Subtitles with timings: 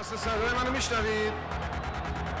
[0.00, 1.32] جست صدای منو میشنوید؟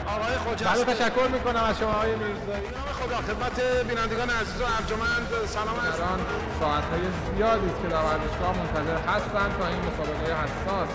[0.06, 2.68] آقای بله خجسته تشکر می‌کنم از شما آقای میرزایی.
[2.76, 5.26] نام خدا خدمت بینندگان عزیز و ارجمند.
[5.46, 6.20] سلام عرض الان
[6.60, 7.04] ساعتهای
[7.36, 10.88] زیادی است که در ورزشگاه منتظر هستند تا این مسابقه حساس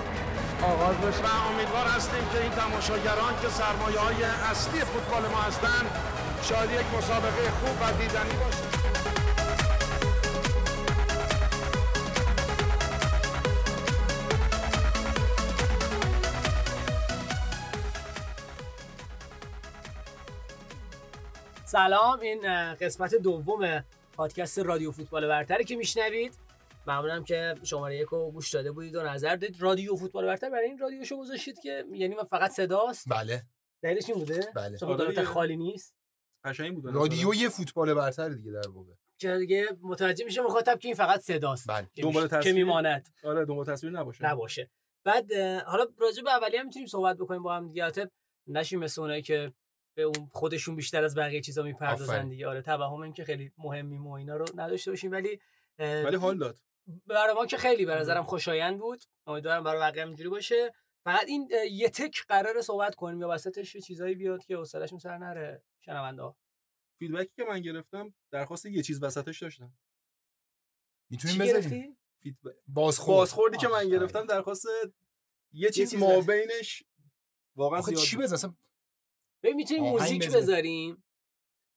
[0.72, 1.24] آغاز بشه.
[1.26, 5.88] و امیدوار هستیم که این تماشاگران که سرمایه های اصلی فوتبال ما هستند
[6.48, 8.81] شاید یک مسابقه خوب و دیدنی باشه
[21.88, 22.20] سلام.
[22.20, 26.34] این قسمت دوم پادکست رادیو فوتبال برتری که میشنوید.
[26.88, 29.62] ممنونم که شماره یک رو گوش داده بودید و نظر دادید.
[29.62, 33.44] رادیو فوتبال برتر برای این رادیو شو گذاشتید که یعنی من فقط صداست؟ بله.
[33.84, 34.78] دلیلش این بوده؟ بله.
[34.78, 35.24] چون آره.
[35.24, 35.96] خالی نیست.
[36.46, 38.94] قشنگ بود رادیوی فوتبال برتر دیگه در واقع.
[39.18, 41.68] که دیگه متوجه میشه مخاطب که این فقط صداست.
[41.70, 41.88] بله.
[41.94, 42.56] که دنبال میش- که تصویر.
[42.56, 43.10] میماند.
[43.24, 44.26] آره دنبال تصویر نباشه.
[44.26, 44.70] نباشه.
[45.06, 45.34] بعد
[45.66, 47.84] حالا راجع به اولیه هم می‌تونیم صحبت بکنیم با هم دیگه.
[47.84, 48.12] البته
[48.48, 49.54] نشیم مثل اونایی که
[49.94, 52.30] به اون خودشون بیشتر از بقیه چیزا می‌پردازن.
[52.30, 52.48] دیگه.
[52.48, 55.12] آره توهم این که خیلی مهمیم و اینا رو نداشته باشیم.
[55.12, 55.40] ولی
[55.80, 56.58] ولی حال داد.
[57.08, 59.04] برای ما که خیلی به نظرم خوشایند بود.
[59.28, 60.72] امیدوارم برای بقیه هم اینجوری باشه.
[61.04, 65.18] فقط این یه تک قرار صحبت کنیم یا وسطش یه چیزایی بیاد که حوصله‌شون سر
[65.18, 65.64] نره.
[65.86, 66.38] شنونده ها
[67.00, 69.74] feedback ی که من گرفتم درخواست یه چیز وسطش داشتم.
[71.10, 73.18] می‌تونیم گرفتی؟ feedback بازخورد.
[73.18, 73.90] بازخوردی که من.
[73.90, 74.66] گرفتم درخواست
[75.52, 76.84] یه چیز چیز ما بینش
[77.56, 78.26] واقعا زیاد چی بود.
[79.44, 80.42] ببین می‌تونیم موزیک بذار.
[80.42, 81.04] بذاریم؟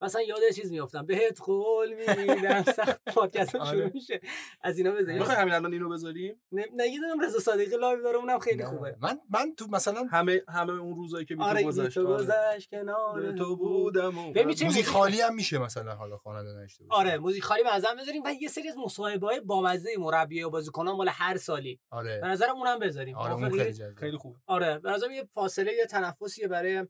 [0.02, 1.06] مثلا یاد چیز میافتم.
[1.06, 2.62] بهت قول میدم.
[2.76, 3.90] سخت پادکست هم شروع آره.
[3.94, 4.20] میشه.
[4.60, 8.02] از اینا بذاریم می‌خوای همین الان اینو بذاریم؟ نه نه، یه دونم رضا صادقی live
[8.02, 8.16] داره.
[8.16, 8.64] اونم خیلی نه.
[8.68, 8.96] خوبه.
[9.00, 12.06] من من تو مثلا همه همه اون روزایی که بی آره تو گذشت آره.
[12.08, 17.42] گذشت کنار به تو بودم موزیک خالی هم میشه مثلا حالا خواننده نشته آره موزیک
[17.42, 21.36] خالی مثلا بذاریم و یه سری از مصاحبه های بامزه مربی و بازیکنان مال هر
[21.36, 21.80] سالی.
[21.90, 23.16] به آره نظرم اونم بذاریم.
[23.16, 24.36] آره؟ خیلی جذاب خیلی خوب.
[24.46, 26.86] آره به نظرم یه فاصله یه تنفسیه برای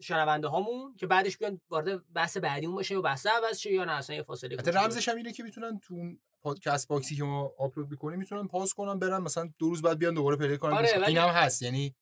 [0.00, 3.92] شنونده هامون که بعدش بیان وارد بحث بعدیمون باشه و بحث عوض شه یا نه
[3.92, 5.94] اصلا یه فاصله حتی رمزش هم اینه که می‌تونن تو
[6.42, 9.98] پادکست box ی که ما آپلود می‌کنیم می‌تونن pause کنن برن مثلا دو روز بعد
[9.98, 10.72] بیان دوباره play کنن.
[10.72, 11.96] آره، این هم هست یعنی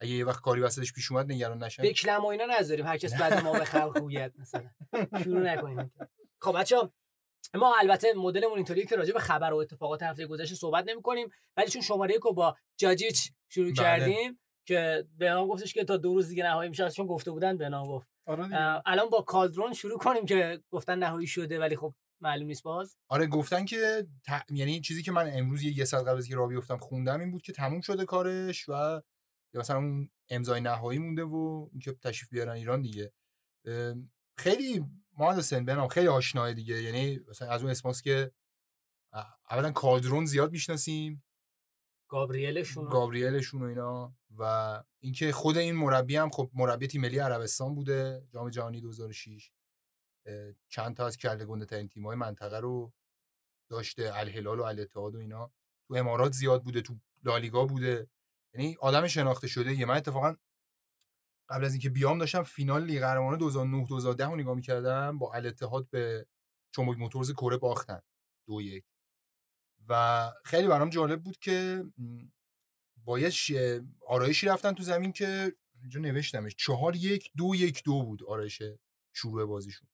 [0.00, 1.82] اگه یه وقت کاری وسطش پیش اومد نگران نشن.
[1.82, 4.70] بکلم و اینا نذاریم هر کس بعد ما به خلق گوید مثلا.
[5.24, 5.92] شروع نکنیم
[6.40, 6.92] خب بچه‌ها
[7.54, 11.28] ما البته مدلمون اینطوریه که راجع به خبر و اتفاقات هفته گذشته صحبت نمی کنیم
[11.56, 13.76] ولی چون شماره یک رو با جاجیچ شروع بله.
[13.76, 17.56] کردیم که به نام گفتش که تا دو روز دیگه نهایی میشه چون گفته بودن
[17.56, 18.08] به نام گفت.
[18.26, 18.48] آره
[18.86, 22.96] الان با کالدرون شروع کنیم که گفتن نهایی شده ولی خب معلوم نیست باز.
[23.08, 24.44] آره گفتن که ت...
[24.50, 27.30] یعنی چیزی که من امروز یه یه ساعت قبل از که راه بیفتم خوندم این
[27.30, 28.72] بود که تموم شده کارش و
[29.54, 33.12] یا مثلا اون امضای نهایی مونده و اینکه تشریف بیارن ایران دیگه.
[34.38, 34.84] خیلی
[35.18, 36.82] محمد حسین بنام خیلی آشناه دیگه.
[36.82, 38.32] یعنی مثلا از اون اسماس که
[39.50, 41.24] اولا کالدرون زیاد می‌شناسیم.
[42.08, 42.88] گابریلشون.
[42.88, 44.16] گابریلشون و اینا.
[44.38, 49.50] و اینکه خود این مربی هم خب مربی تیم ملی عربستان بوده جام جهانی 2006
[50.26, 52.92] اه، چند تا از کله گنده ترین تیم‌های منطقه رو
[53.70, 55.52] داشته الهلال و الاتحاد و اینا.
[55.88, 56.94] تو امارات زیاد بوده تو
[57.24, 58.08] لالیگا بوده.
[58.54, 59.74] یعنی آدم شناخته شده.
[59.74, 60.36] یه من اتفاقا
[61.48, 65.18] قبل از اینکه بیام داشتم فینال لیگ قهرمانان 2009 2010 رو نگاه می‌کردم.
[65.18, 66.26] با الاتحاد به
[66.76, 68.00] چموک موتورز کره باختن.
[68.46, 68.84] دو یک.
[69.88, 71.84] و خیلی برام جالب بود که
[73.04, 73.30] با یه
[74.08, 78.62] آرایشی رفتن تو زمین که اینجا نوشتمش چهار یک دو یک دو بود آرایش
[79.12, 79.88] شروع بازیشون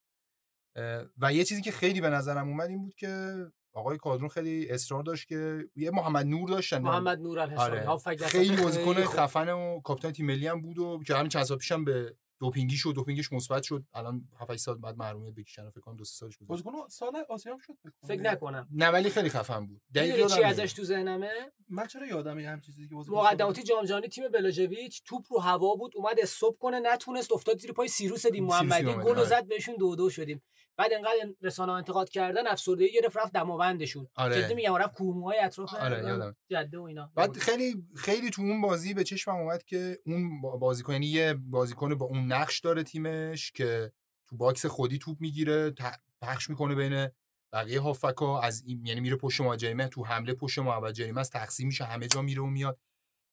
[1.18, 3.34] و یه چیزی که خیلی به نظرم اومد این بود که
[3.72, 8.16] آقای کادرون خیلی اصرار داشت که یه محمد نور داشتن محمد نور آره.
[8.16, 9.16] خیلی بازیکن خیلی خوب.
[9.16, 12.76] خفن و کاپیتان تیم ملی هم بود و که همین چند سال پیشم به دوپینگی
[12.76, 16.36] شد دوپینگش مثبت شد الان 7 سال بعد محرومیت بکشن فکر کنم دو سه سالش
[16.36, 18.08] گذشت بازیکن سال آسیا هم شد فکر کنم.
[18.08, 20.72] فکر نکنم نه ولی خیلی خفن بود دقیق می‌دونی چی ازش.
[20.72, 21.30] تو ذهنمه
[21.68, 25.38] من چرا یادم یه هم چیزی که بازیکن مقدماتی جام جهانی تیم بلاژویچ توپ رو
[25.38, 29.24] هوا بود اومد استوب کنه نتونست افتاد زیر پای سیروس دیم سیروس محمدی گل آره.
[29.24, 30.42] زد بهشون دو دو شدیم
[30.80, 34.08] بعد انقدر رسانه انتقاد کردن افسردگی گرفت رفت دماوندشون.
[34.14, 34.42] آره.
[34.42, 36.34] جدی میگم رفت کوموهای اطراف آره،.
[36.48, 37.10] جده و اینا.
[37.14, 41.34] بعد خیلی خیلی تو اون بازی به چشمم اومد که اون با- بازیکن یعنی یه
[41.34, 43.92] بازیکن با اون نقش داره تیمش که
[44.28, 45.74] تو box خودی توپ می‌گیره
[46.22, 47.08] پخش می‌کنه بین
[47.52, 51.66] بقیه هافبکا از این یعنی میره پشت مهاجمه تو حمله پشت محمد جریمه از تقسیم
[51.66, 52.78] میشه همه جا میره و میاد.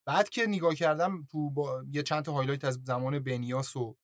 [0.07, 3.97] بعد که نگاه کردم تو با یه چند تا highlight از زمان بنی‌یاس و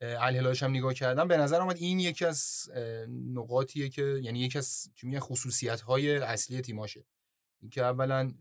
[0.00, 2.70] الهلالش هم نگاه کردم به نظر اومد این یکی از
[3.08, 7.06] نقاطیه که یعنی یکی از چی خصوصیت های اصلی تیماشه
[7.62, 8.32] اینکه اولا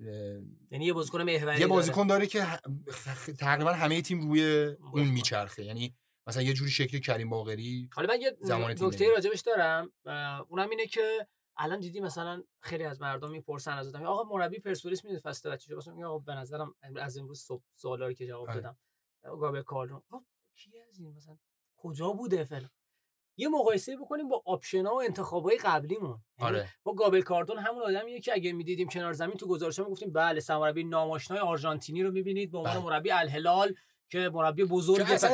[0.71, 1.67] یعنی یه بازیکن محوری یه داره.
[1.67, 2.45] بازیکن داره که
[3.39, 5.07] تقریبا همه تیم روی اون.
[5.07, 5.95] میچرخه یعنی
[6.27, 8.37] مثلا یه جوری شکل کریم باقری حالا من یه
[8.81, 9.09] نکته.
[9.09, 9.91] راجبش دارم
[10.49, 11.27] اونم اینه که
[11.57, 15.59] الان دیدی مثلا خیلی از مردم می‌پرسن از آدم آقا مربی پرسپولیس می‌دونی فصل بعد
[15.59, 18.61] چی مثلا آقا به نظرم از امروز صبح سوالا رو که جواب آره.
[18.61, 18.77] دادم
[19.23, 20.25] گابر کارلون آقا
[20.55, 21.37] کی از این مثلا
[21.77, 22.69] کجا بوده فلان؟
[23.37, 26.09] یه مقایسه بکنیم با آپشنا و انتخابای قبلیمون.
[26.39, 26.69] یعنی آره.
[26.85, 30.83] ما گابل کاردون همون آدمیه که اگه می‌دیدیم کنار زمین تو گزارش گفتیم بله سرمربی
[30.83, 32.51] ناماشنای آرژانتینی رو می‌بینید.
[32.51, 32.83] به عنوان بله.
[32.83, 33.73] مربی الهلال
[34.09, 34.65] که مربی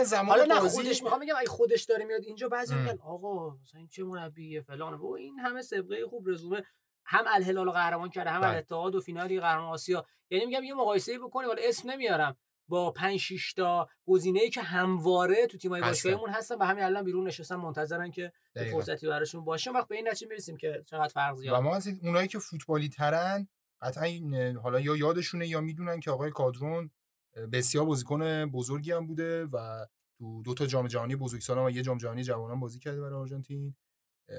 [0.06, 2.76] زمان حالا نه بازی- خودش می‌خوام بگم اگه خودش داره میاد اینجا بعضی.
[2.76, 6.64] میگن آقا مثلا این چه مربیه فلان و این همه سابقه خوب رزومه
[7.06, 8.50] هم الهلال قهرمان کرده هم بله.
[8.50, 10.06] الاتحاد و فینالی قهرمان آسیا.
[10.30, 12.38] یعنی میگم یه مقایسه بکنیم ولی اسم نمیارم.
[12.72, 15.82] با 5 6 تا گزینه‌ای که همواره تو تیم‌های.
[15.82, 18.32] باشگاهمون هستن و همین الان بیرون نشستن منتظرن که.
[18.72, 19.72] فرصتی براشون باشه.
[19.72, 22.90] وقت به این نتیجه می‌رسیم که چقدر فرق و زیاد ما از اونایی که فوتبالی
[22.90, 23.48] ترن
[23.82, 24.10] قطعا
[24.64, 26.92] حالا یا یادشونه یا می‌دونن که آقای کادرون
[27.54, 29.86] بسیار بازیکن بزرگی هم بوده و
[30.18, 33.76] تو دو تا جام جهانی بزرگسالان و یه جام جهانی جوانان بازی کرده برای آرژانتین.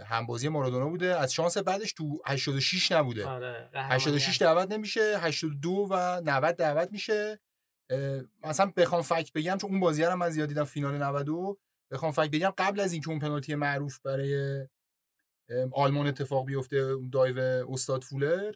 [0.07, 1.17] هم بازی مارادونا بوده.
[1.17, 3.27] از شانس بعدش تو 86 نبوده.
[3.27, 7.41] آره قهرمانی 86 دعوت نمیشه 82 و 90 دعوت میشه.
[8.45, 11.59] مثلا بخوام فکت بگم چون اون بازی رو من زیاد دیدم فینال 92
[11.91, 14.67] بخوام فکت بگم قبل از اینکه اون پنالتی معروف برای
[15.73, 17.39] آلمان اتفاق بیفته اون دایو
[17.71, 18.53] استاد فولر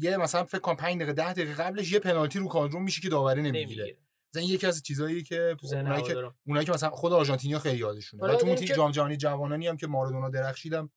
[0.00, 3.08] یه مثلا فکر کنم 5 دقیقه 10 دقیقه قبلش یه پنالتی رو کادرون میشه که
[3.08, 3.96] داوری نمی‌گیره.
[4.34, 6.30] مثلا یکی از چیزایی که اونایی که.
[6.46, 8.24] اونایی که مثلا خود آرژانتینیا خیلی یادشونه.
[8.24, 10.90] و تو اون تیم جام جهانی جوانانی هم که مارادونا درخشیدم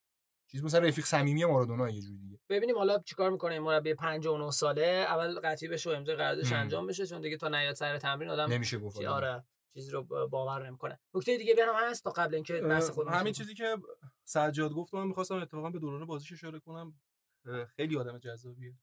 [0.51, 2.39] چیز مثلا رفیق صمیمی مارادونا یه جوری دیگه.
[2.49, 6.59] ببینیم حالا چیکار می‌کنه این مربی 59 ساله اول قطعی بشه و امضای قراردادش هم.
[6.59, 9.01] انجام بشه چون دیگه تا نیاد سر تمرین آدم نمیشه گفت.
[9.05, 9.43] آره
[9.73, 10.99] چیزی رو با- باور نمی‌کنه.
[11.13, 13.77] نکته دیگه بیانم هست تا قبل اینکه بحث خود همین چیزی که
[14.23, 17.01] سجاد گفت من می‌خواستم اتفاقا به دوران بازیش اشاره کنم.
[17.75, 18.73] خیلی آدم جذابیه.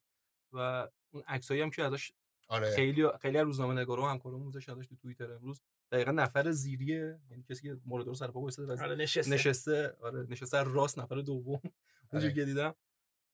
[0.53, 2.12] و اون عکسایی هم که ازش
[2.49, 2.71] آره.
[2.71, 5.61] خیلی خیلی از روزنامه نگارا و همکارامون گذاشتن ازش تو توییتر امروز.
[5.93, 8.40] دقیقا نفر زیریه یعنی کسی که مورد رو سر پا
[8.81, 9.35] آره نشسته.
[9.35, 9.96] نشسته.
[10.00, 11.61] آره نشسته راست نفر دوم.
[12.12, 12.75] اونجوری که دیدم.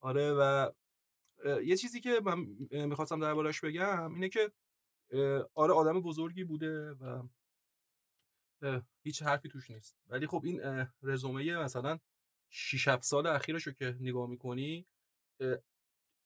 [0.01, 0.71] آره و
[1.63, 2.39] یه چیزی که من
[2.85, 4.51] می‌خواستم دربارش بگم اینه که
[5.53, 7.23] آره آدم بزرگی بوده و
[9.03, 9.95] هیچ حرفی توش نیست.
[10.07, 11.99] ولی خب این رزومه مثلا
[12.49, 14.87] 6 7 سال اخیرش رو که نگاه می‌کنی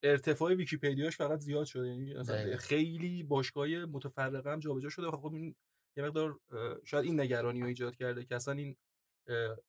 [0.03, 1.87] ارتفاع ویکیپدیاش فقط زیاد شده.
[1.87, 2.57] یعنی.
[2.57, 5.11] خیلی باشگاه متفرقه هم جابجا شده.
[5.11, 5.55] خب این
[5.99, 6.39] یه مقدار
[6.83, 8.75] شاید این نگرانی رو ایجاد کرده که اصلا این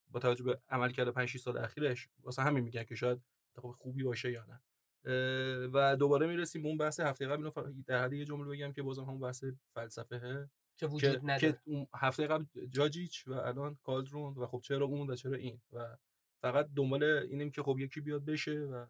[0.09, 3.21] با توجه به عمل کرده 5 6 سال اخیرش واسه همین میگن که شاید
[3.53, 4.61] اتفاق خوبی باشه یا نه.
[5.73, 8.83] و دوباره می‌رسیم به اون بحث هفته قبل اینو در حد یه جمله بگم که
[8.83, 9.45] بازم همون بحث
[9.75, 11.39] فلسفه که که, وجود نداره.
[11.39, 15.61] که اون هفته قبل جاجیچ و الان کالدرون و خب چرا اون و چرا این
[15.73, 15.97] و
[16.43, 18.87] فقط دنبال اینیم که خب یکی بیاد بشه و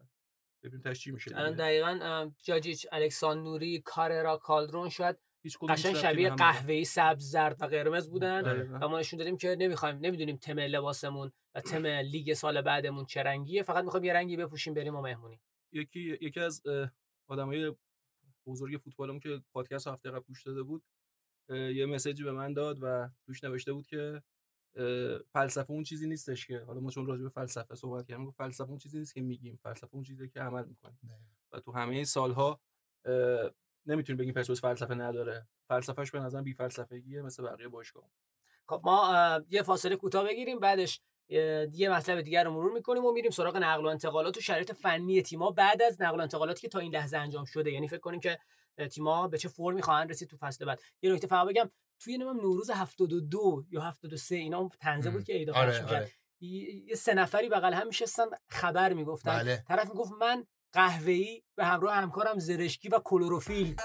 [0.63, 1.55] ببینیم چی میشه الان.
[1.55, 6.29] دقیقا جاجیچ الکساندوری کاررا کالدرون شاید هیچ کدوم قشنگ شبیه.
[6.29, 8.79] قهوه‌ای سبز زرد و قرمز بودن دقیقاً.
[8.81, 13.23] و ما نشون دادیم که نمی‌خوایم نمی‌دونیم تم لباسمون و تم لیگ سال بعدمون چه
[13.23, 15.41] رنگیه فقط می‌خوایم یه رنگی بپوشیم بریم و مهمونی
[15.71, 16.61] یکی یکی از
[17.27, 17.75] آدمای
[18.45, 20.83] بزرگ فوتبالمون که پادکست هفته قبل گوش داده بود
[21.49, 24.21] یه مسیجی به من داد و توش نوشته بود که
[25.33, 28.69] فلسفه اون چیزی نیستش که حالا ما چون راجع به فلسفه صحبت کردیم گفت فلسفه
[28.69, 30.99] اون چیزی نیست که میگیم فلسفه اون چیزی که عمل می‌کنیم
[31.51, 32.61] و تو همه این سالها
[33.85, 38.11] نمی‌تونیم بگیم پرسپولیس فلسفه نداره فلسفهش به نظر بی فلسفگیه مثل بقیه باشگاه
[38.67, 41.01] خب ما یه فاصله کوتاه بگیریم بعدش
[41.73, 45.21] یه مطلب دیگر رو مرور می‌کنیم و میریم سراغ نقل و انتقالات و شرایط فنی
[45.21, 48.19] تیما بعد از نقل و انتقالاتی که تا این لحظه انجام شده یعنی فکر کنیم
[48.19, 48.39] که
[48.77, 52.17] اه، تیما به چه فرمی خواهند رسید تو فصل بعد یه نکته فقط بگم توی
[52.17, 55.23] نمیم نوروز 72 یا 73 اینا اون تنزه بود.
[55.23, 55.85] که ایدا آره،.
[55.85, 56.11] آره.
[56.39, 61.95] یه سه نفری بغل هم میشستن خبر می‌گفتن بله طرف می‌گفت من قهوه‌ای به همراه
[61.95, 63.75] همکارم زرشکی و کلروفیل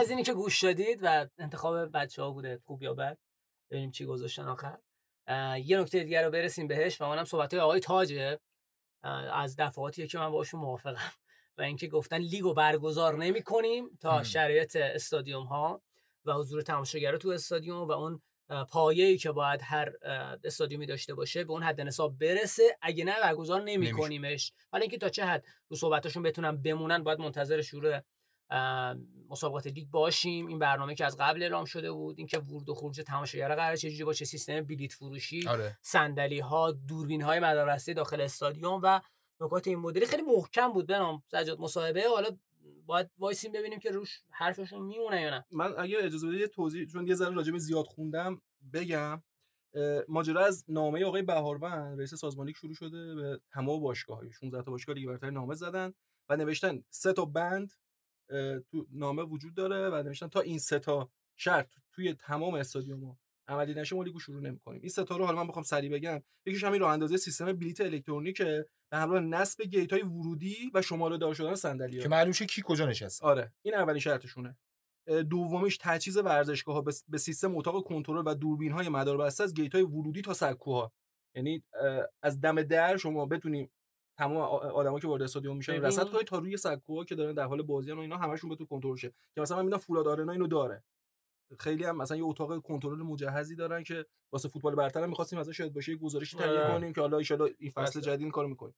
[0.00, 3.18] از اینی که گوش دادید و انتخاب بچه ها بوده خوب یا بد
[3.70, 4.78] ببینیم چی گذاشتن آخر
[5.64, 8.40] یه نکته دیگر رو برسیم بهش و اونم صحبت های آقای تاجه
[9.32, 11.12] از دفعاتیه که من باشون موافقم
[11.58, 14.22] و اینکه گفتن لیگو برگزار نمی کنیم تا.
[14.22, 15.82] شرایط استادیوم ها
[16.24, 18.22] و حضور تماشاگرها تو استادیوم و اون
[18.68, 19.92] پایه‌ای که باید هر
[20.44, 23.92] استادیومی داشته باشه به اون حد نصاب برسه اگه نه برگزار نمی نمیشه.
[23.92, 28.00] کنیمش حالا اینکه تا چه حد رو صحبتاشون بتونن بمونن باید منتظر شروع
[29.30, 30.46] مسابقات لیگ باشیم.
[30.46, 34.04] این برنامه که از قبل اعلام شده بود اینکه ورود و خروج تماشاگر قرار چجوری
[34.04, 35.78] باشه سیستم بلیت فروشی آره.
[35.82, 39.00] صندلی ها دوربین های مداربسته داخل استادیوم و
[39.40, 40.86] نکات این مدلی خیلی محکم بود.
[40.86, 42.08] بنام سجاد مصاحبه.
[42.08, 42.28] حالا
[42.86, 45.44] باید وایسیم ببینیم که روش حرفشون میمونه یا نه.
[45.50, 48.42] من اگه اجازه بدید توضیح چون یه ذره راجع زیاد خوندم
[48.72, 49.22] بگم.
[50.08, 54.70] ماجرا از نامه آقای بهاربند رئیس سازمان لیگ شروع شده به تمام باشگاه 16 تا
[54.70, 55.92] باشگاه لیگ برتر نامه زدن
[56.28, 57.72] و نوشتن سه تا بند
[58.70, 63.18] تو نامه وجود داره و نوشتن تا این سه تا شرط توی تمام استادیوم‌ها
[63.48, 64.80] عملی نشه ما لیگو شروع نمی‌کنیم.
[64.80, 66.22] این سه تا رو حالا من بخوام سریع بگم.
[66.46, 68.66] یکیش همین راه اندازی سیستم بلیت الکترونیکه.
[68.92, 72.02] به همراه نصب گیت‌های ورودی و شماره دار شدن صندلی‌ها.
[72.02, 73.26] که معلوم کی کجا نشسته.
[73.26, 74.56] آره این اولین شرطشونه.
[75.30, 79.84] دومیش تجهیز ورزشگاه ها به سیستم اتاق کنترل و دوربین های مداربسته از گیت های
[79.84, 80.92] ورودی تا سکوها.
[81.36, 81.64] یعنی
[82.22, 83.70] از دم در شما بتونیم
[84.20, 85.72] تمام آدما که وارد استادیوم میشن.
[85.72, 88.96] رصد کنید تا روی سکوها که دارن در حال بازی و اینا همشون بتون کنترل
[88.96, 90.84] شه که مثلا من می‌دونم فولاد آرنا اینو داره
[91.58, 95.60] خیلی هم مثلا یه اتاق کنترل مجهزی دارن که واسه فوتبال برتر هم می‌خواستیم ازش
[95.60, 96.72] یاد باشه گزارشی تهیه آره.
[96.72, 98.00] کنیم که حالا ان این فصل.
[98.00, 98.74] جدید این کارو می‌کنیم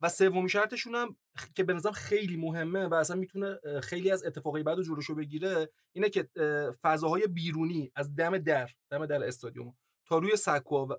[0.00, 1.16] و سومین شرطشون هم
[1.54, 5.70] که به نظرم خیلی مهمه و اصلا می‌تونه خیلی از اتفاقای بعد رو جلوشو بگیره
[5.92, 9.74] اینه که اه، فضاهای بیرونی از دم در دم در استادیوم
[10.06, 10.98] تا روی سکوها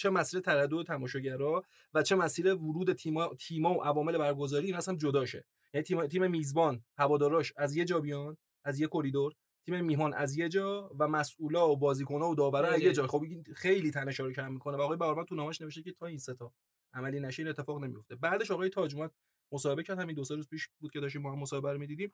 [0.00, 1.64] چه مسیر تردد تماشاگرها
[1.94, 6.06] و چه مسیر ورود تیما تیما و عوامل برگزاری این اصلا جدا شه یعنی تیم
[6.06, 9.34] تیم میزبان هواداراش از یه جا بیان از یه کریدور
[9.66, 13.06] تیم میهمان از یه جا و مسئولا و بازیکن‌ها و داورا از یه جا.
[13.06, 16.18] خب خیلی تنش رو کم می‌کنه و آقای بهارمند تو نامش نوشته که تا این
[16.18, 16.52] سه تا
[16.94, 19.10] عملی نشه این اتفاق نمیفته بعدش آقای تاج اومد
[19.52, 22.12] مصاحبه کرد همین دو سه روز پیش بود که داشتیم با هم مصاحبه رو می‌دیدیم.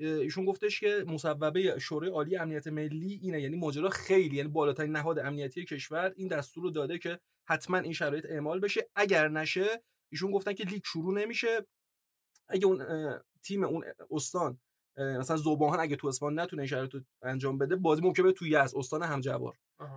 [0.00, 5.18] ایشون گفتش که مصوبه شورای عالی امنیت ملی اینه یعنی ماجرا خیلی یعنی بالاترین نهاد
[5.18, 8.88] امنیتی کشور این دستور رو داده که حتما این شرایط اعمال بشه.
[8.94, 11.66] اگر نشه ایشون گفتن که لیگ شروع نمیشه.
[12.48, 12.84] اگه اون
[13.42, 14.60] تیم اون استان
[14.98, 19.02] مثلا زباهان اگه تو اصفهان نتونه شرایط انجام بده بازی ممکنه بره تو یزد استان
[19.02, 19.56] همجوار.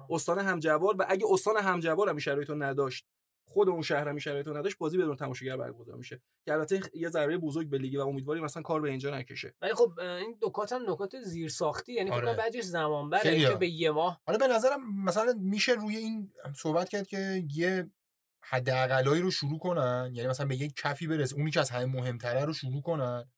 [0.10, 3.06] استان همجوار و اگه استان همجوار هم شرایط رو نداشت
[3.46, 7.38] خود اون شهر هم شرایط نداشت بازی بدون تماشاگر برگزار میشه که البته یه ضربه
[7.38, 10.92] بزرگ به لیگ و امیدواریم مثلا کار به اینجا نکشه ولی خب این نکات هم
[10.92, 12.26] نکات زیر ساختی یعنی فکر آره.
[12.26, 13.56] کنم بعدش زمان بره ها.
[13.56, 17.90] به یه ماه حالا به نظرم مثلا میشه روی این صحبت کرد که یه
[18.44, 22.46] حداقلایی رو شروع کنن یعنی مثلا به یک کفی برس اونی که از همه مهمتره
[22.46, 23.32] رو شروع کنن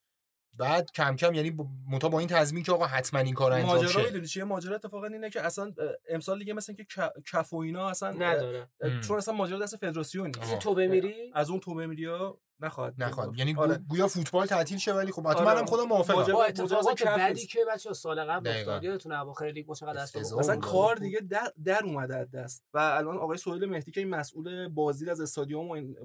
[0.57, 3.75] بعد کم کم یعنی با- متا با این تضمین که آقا حتما این کار انجام
[3.75, 5.73] ماجرا شه می‌دونی چیه ماجرا اتفاقا اینه که اصلا
[6.09, 6.85] امسال دیگه مثلا که
[7.31, 8.69] کف و اینا اصلا نداره.
[9.07, 10.59] چون اصلا ماجرا دست فدراسیون نیست.
[10.59, 13.03] تو بمیری از اون تو بمیریا نخواهد بود.
[13.03, 13.77] نخواد یعنی آره.
[13.89, 15.59] گویا فوتبال تعطیل شه ولی خب حتما آره.
[15.59, 17.47] هم خودم موافقم با اتفاقات کف بعدی.
[17.47, 18.47] که بچه سال قبل.
[18.47, 20.51] افتاد یادتون اواخر لیگ ما چقدر دست.
[20.51, 24.67] کار دیگه در, در اومده از دست و الان آقای سهیل مهدی که این مسئول
[24.67, 25.95] بازدید از استادیوم و این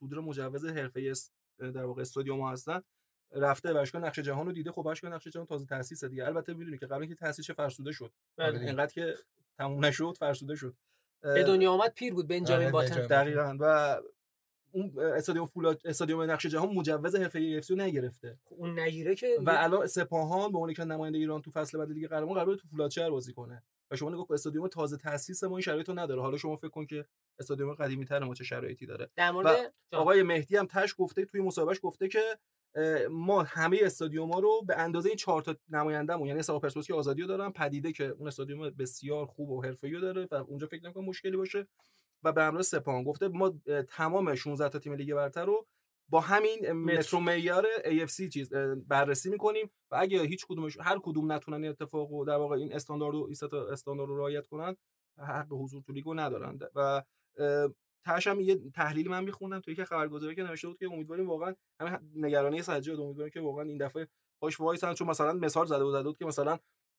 [0.00, 1.12] صدور مجوز حرفه
[1.58, 2.80] در واقع استادیوم ها هستن
[3.32, 6.26] رفته ورزشگاه نقش جهان رو دیده خب ورزشگاه نقش جهان تازه تاسیس دیگه.
[6.26, 8.12] البته می‌دونی که قبل اینکه تاسیس فرسوده شد.
[8.36, 8.60] بله.
[8.60, 9.14] اینقدر که
[9.58, 10.74] تموم نشد فرسوده شد.
[11.20, 13.06] به دنیا آمد پیر بود بنجامین آره، باتن.
[13.06, 13.56] دقیقاً.
[13.60, 13.96] و
[14.72, 18.38] اون استادیوم فولاد استادیوم نقش جهان مجوز حرفه ای رو نگرفته.
[18.50, 22.08] اون نگیره که و الان سپاهان به عنوان که نماینده ایران تو فصل بعد لیگ
[22.08, 23.62] قهرمان قراره تو فولادشهر بازی کنه.
[23.90, 26.22] و شما نگاه استادیوم تازه تاسیس ما این شرایطو نداره.
[26.22, 27.06] حالا شما فکر کن که
[27.38, 29.10] استادیوم قدیمی تر ما چه شرایطی داره.
[29.16, 29.74] در مورد.
[29.92, 32.38] آقای مهدی هم تش گفته توی مصاحبهش گفته که
[33.10, 36.94] ما همه استادیوم ها رو به اندازه این چهار تا نمایندهمون یعنی حساب پرسپولیس که
[36.94, 40.84] آزادی رو دارن پدیده که اون استادیوم بسیار خوب و حرفه‌ای داره و اونجا فکر
[40.84, 41.66] نمی‌کنم مشکلی باشه.
[42.22, 45.66] و به همراه سپاهان گفته ما تمام 16 تا تیم لیگ برتر رو
[46.08, 48.54] با همین مترو معیار AFC چیز
[48.86, 52.72] بررسی می‌کنیم و اگه هیچ کدومش هر کدوم نتونن این اتفاق و در واقع این
[52.72, 53.28] استاندارد و
[53.72, 54.76] استاندارد رو رعایت کنن
[55.18, 57.02] حق حضور تو لیگو ندارن و
[57.38, 57.68] اه،
[58.04, 61.54] تاش هم یه تحلیلی من میخوندم توی که خبرگزاری که نوشته بود که امیدواریم واقعا
[61.80, 64.08] همین نگرانی سجاد امیدواریم که واقعا این دفعه
[64.42, 66.58] باش وایسن چون مثلا مثال زده بود زده بود که مثلا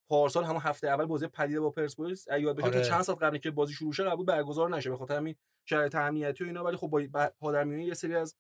[0.10, 2.82] پارسال همون هفته اول بازی پدیده با پرسپولیس یاد بشه آره.
[2.82, 5.36] چند سال قبل که بازی شروع شه بود برگزار نشه به خاطر همین
[5.66, 8.36] شرایط امنیتی و اینا ولی خب با پادرمیونی یه سری از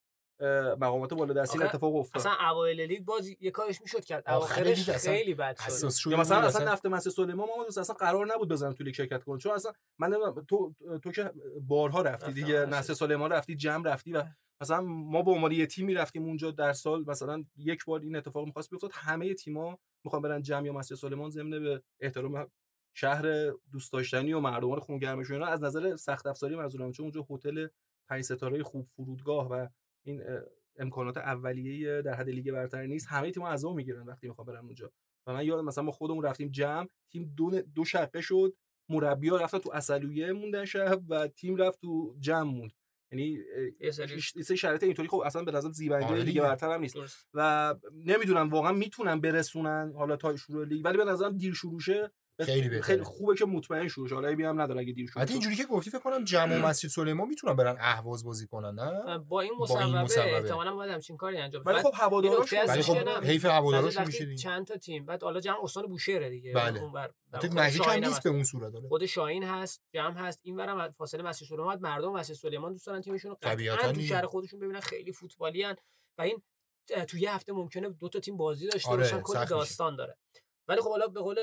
[0.79, 2.21] مقامات بالادستی این آخه اتفاق افتاد.
[2.21, 4.29] اصلا اوایل لیگ باز یه کارش می‌شد کرد.
[4.29, 6.11] اواخرش خیلی بد شد.
[6.11, 9.37] یا مثلا اصلا نفت مسجد سلیمان ما اصلا قرار نبود بزنن تو لیگ شرکت کنن
[9.37, 11.31] چون اصلا من نمی‌دونم، تو تو که
[11.61, 12.65] بارها رفتی دیگه.
[12.65, 14.23] نسل سلیمان رفتی جمع رفتی و
[14.61, 18.45] مثلا ما به عنوان یه تیمی رفتیم اونجا در سال مثلا یک بار این اتفاق
[18.45, 18.91] می‌خواست بیفتاد.
[18.93, 22.51] همه تیم‌ها می‌خوان برن جمع یا مسجد سلیمان ضمن به احترام
[22.95, 25.45] شهر دوست داشتنی و مردمان خونگرمش و اینا.
[25.45, 27.67] از نظر سخت افزاری منظورم چون اونجا هتل
[28.09, 29.67] پنج ستاره خوب فرودگاه و
[30.09, 30.23] این
[30.77, 33.07] امکانات اولیه در حد لیگ برتر نیست.
[33.09, 34.91] همه تیم‌ها عزا می‌گیرن وقتی می‌خوان برن اونجا.
[35.27, 38.53] و من یادم مثلا ما خودمون رفتیم جمع تیم دو, دو شقه شد.
[38.89, 42.71] مربی‌ها رفتن تو اصلیه موندن شب و تیم رفت تو جمع موند.
[43.11, 43.39] یعنی
[44.43, 46.41] سری شرایط اینطوری خب اصلا به نظر زیبنده آره لیگ.
[46.41, 46.95] برتر هم نیست.
[46.95, 47.27] درست.
[47.33, 47.75] و
[48.05, 50.85] نمی‌دونم واقعا می‌تونن برسونن حالا تا شروع لیگ.
[50.85, 52.11] ولی به نظرم دیر شروع شه
[52.45, 52.81] خیلی بهتره.
[52.81, 55.33] خیلی خوبه که مطمئن شروع شه حالا عیبی هم نداره اگه دیر شروع حتی.
[55.33, 59.17] اینجوری که گفتی فکر کنم جمع و مسجد سلیمان می‌تونن برن اهواز بازی کنن نه
[59.17, 60.35] با این مسببه مسببه.
[60.35, 64.25] احتمالاً باید همچین کاری انجام ولی خب هوادارش هستش ولی که خب حیف وقتی میشه
[64.25, 66.81] دیگه چند تا تیم بعد حالا جمع استان بوشهره دیگه بله.
[66.81, 68.23] اونور خود نزدیک هم نیست.
[68.23, 68.87] به اون صورت آره.
[68.87, 73.01] خود شاهین هست جمع هست این ورم فاصله مسجد سلیمان مردم مسجد سلیمان دوست دارن
[73.01, 74.01] تیمشون رو طبیعتاً قطعا تو.
[74.01, 75.75] شهر خودشون ببینن خیلی فوتبالی ان
[76.17, 76.41] و این
[77.07, 79.45] تو یه هفته ممکنه دو تا تیم بازی داشته آره، باشن کلی.
[79.45, 80.17] داستان داره
[80.67, 81.35] ولی خب حالا به قول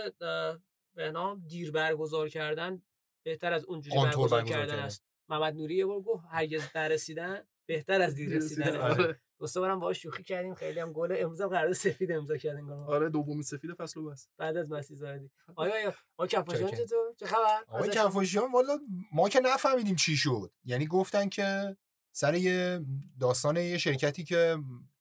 [0.96, 2.82] اه، بهنام دیر برگزار کردن
[3.24, 4.82] بهتر از اونجوری برگزار برگزار کردن کردن.
[4.82, 5.04] است.
[5.28, 9.20] محمد نوری یه بار گفت هرگز نرسیدن بهتر از دیر رسیدن آره.
[9.38, 13.10] دوستا برام باهاش شوخی کردیم خیلی هم گل هم قرارداد سفید امضا کردن گل آره
[13.10, 14.28] دومی سفید فصل بس.
[14.38, 16.84] بعد از مسیح زادی آیا آیا آقا کفاشان چکر.
[16.84, 18.78] چطور؟ چه خبر؟ ازشون؟ کفاشیان والا
[19.12, 20.52] ما که نفهمیدیم چی شد.
[20.64, 21.76] یعنی گفتن که
[22.12, 22.80] سر یه
[23.20, 24.58] داستان یه شرکتی که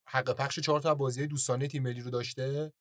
[0.08, 2.74] حق پخش چهار تا بازی دوستانه تیم ملی رو داشته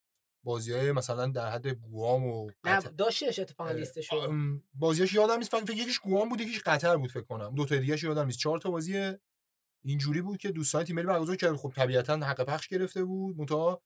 [0.45, 5.51] بازی های مثلا در حد گوام و قطر داشتش اتفاقا لیستشو ام، بازیاش یادم نیست
[5.51, 7.55] فکر فکر یکیش گوام بود یکیش قطر بود فکر کنم.
[7.55, 8.39] دو تا دیگه یادم نیست.
[8.39, 9.13] چهار تا بازی
[9.85, 13.41] اینجوری بود که دوستان تیم ملی برگزار کرد خب طبیعتا حق پخش گرفته بود.
[13.41, 13.83] متا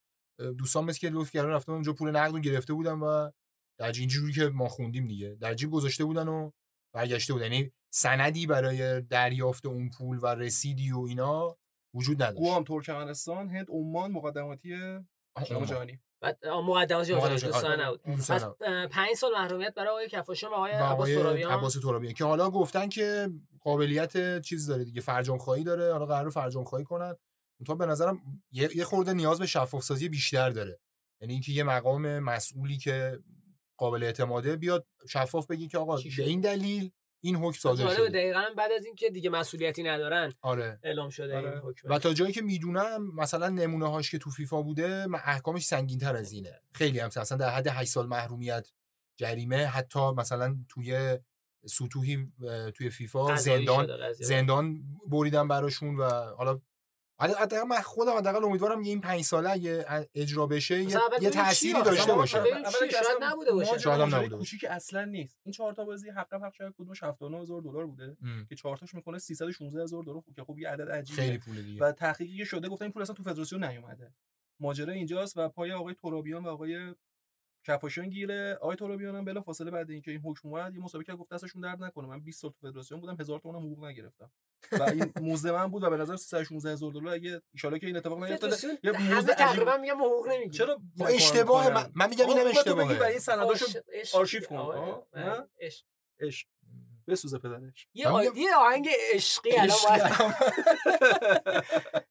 [0.58, 3.30] دوستان مثل که لطف کردن رفتن اونجا پول نقد رو گرفته بودن و
[3.78, 5.34] در اینجوری که ما خوندیم دیگه.
[5.40, 6.50] در جیب گذاشته بودن و
[6.94, 11.58] برگشته بودن یعنی سندی برای دریافت اون پول و رسیدی و اینا
[11.94, 12.38] وجود نداشت.
[12.38, 14.98] گوام ترکمنستان هند عمان مقدماتی
[15.46, 17.40] جهانی بعد مقدمات جهانی.
[17.40, 18.02] دوستانه نبود.
[18.02, 18.30] پس
[18.90, 22.88] پنج سال محرومیت برای آقای کفاشان و آقای عباس ترابیان عباس ترابیان که حالا گفتن
[22.88, 23.28] که
[23.60, 25.92] قابلیت چیز داره دیگه فرجام خواهی داره.
[25.92, 27.14] حالا قرار فرجام خواهی کنن.
[27.66, 28.20] تو به نظرم
[28.52, 30.80] یه, یه خورده نیاز به شفاف سازی بیشتر داره.
[31.20, 33.18] یعنی اینکه یه مقام مسئولی که
[33.76, 36.90] قابل اعتماده بیاد شفاف بگی که آقا به؟ این دلیل
[37.20, 38.08] این حکم صادر شده.
[38.08, 40.78] دقیقا بعد از اینکه دیگه مسئولیتی ندارن آره.
[40.82, 41.60] اعلام شده این آره.
[41.60, 41.88] حکم.
[41.90, 46.16] و تا جایی که می‌دونم مثلا نمونه هاش که تو فیفا بوده احکامش سنگین تر
[46.16, 46.60] از اینه.
[46.74, 48.68] خیلی هم اصلا در حد 8 سال محرومیت
[49.16, 49.66] جریمه.
[49.66, 51.18] حتی مثلا توی
[51.66, 52.32] سطوحی
[52.74, 54.12] توی فیفا زندان.
[54.12, 56.60] زندان بریدن براشون و حالا
[57.20, 61.30] حالا حداقل من خودم حداقل امیدوارم یه این پنج ساله اگه اجرا بشه یه, یه
[61.30, 62.42] تأثیری؟ داشته باشه؟
[62.90, 63.78] شاید نبوده باشه.
[63.78, 64.38] شاید هم نبوده باشه.
[64.38, 68.46] کوچیک اصلا نیست این چهار تا بازی حق پخش شاید کدومش 79000 دلار بوده ام.
[68.48, 71.92] که چهار تاش می‌کنه 316000 دلار که خب یه عدد عجیبیه خیلی پول دیگه و
[71.92, 74.12] تحقیقی که شده گفتن این پول اصلا تو فدراسیون نیومده
[74.60, 76.94] ماجرا اینجاست و پای آقای ترابیان و آقای
[77.64, 81.32] کفاشان گیره آقای ترابیان هم بلا فاصله بعد اینکه این حکم اومد یه مسابقه گفت
[81.32, 84.30] دستشون درد نکنه من 20 سال تو فدراسیون بودم هزار تومن هم حقوق نگرفتم
[84.72, 87.96] و این مزد من بود و به نظر 316 هزار دلار اگه ان که این
[87.96, 91.92] اتفاق نیفتاده فدراسیون یه مزد تقریبا میگم حقوق نمی‌گیره چرا خب این کار اشتباه؟ من,
[91.94, 93.66] من میگم اینم خب تو اشتباهه این سنداشو
[94.14, 94.40] آرشیو.
[94.40, 95.02] کن، آره.
[95.12, 95.24] بله.
[95.24, 95.84] نه؟ عشق.
[96.20, 96.46] عشق
[97.08, 100.12] بسوزه پدرش یه یه آهنگ عشقی الان باید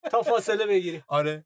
[0.12, 1.46] تا فاصله بگیریم آره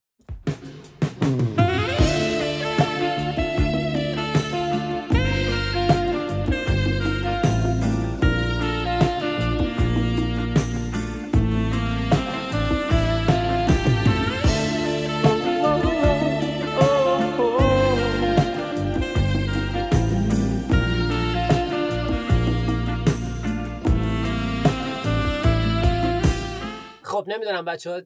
[27.11, 28.01] خب نمی‌دونم بچه ها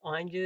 [0.00, 0.36] آهنگ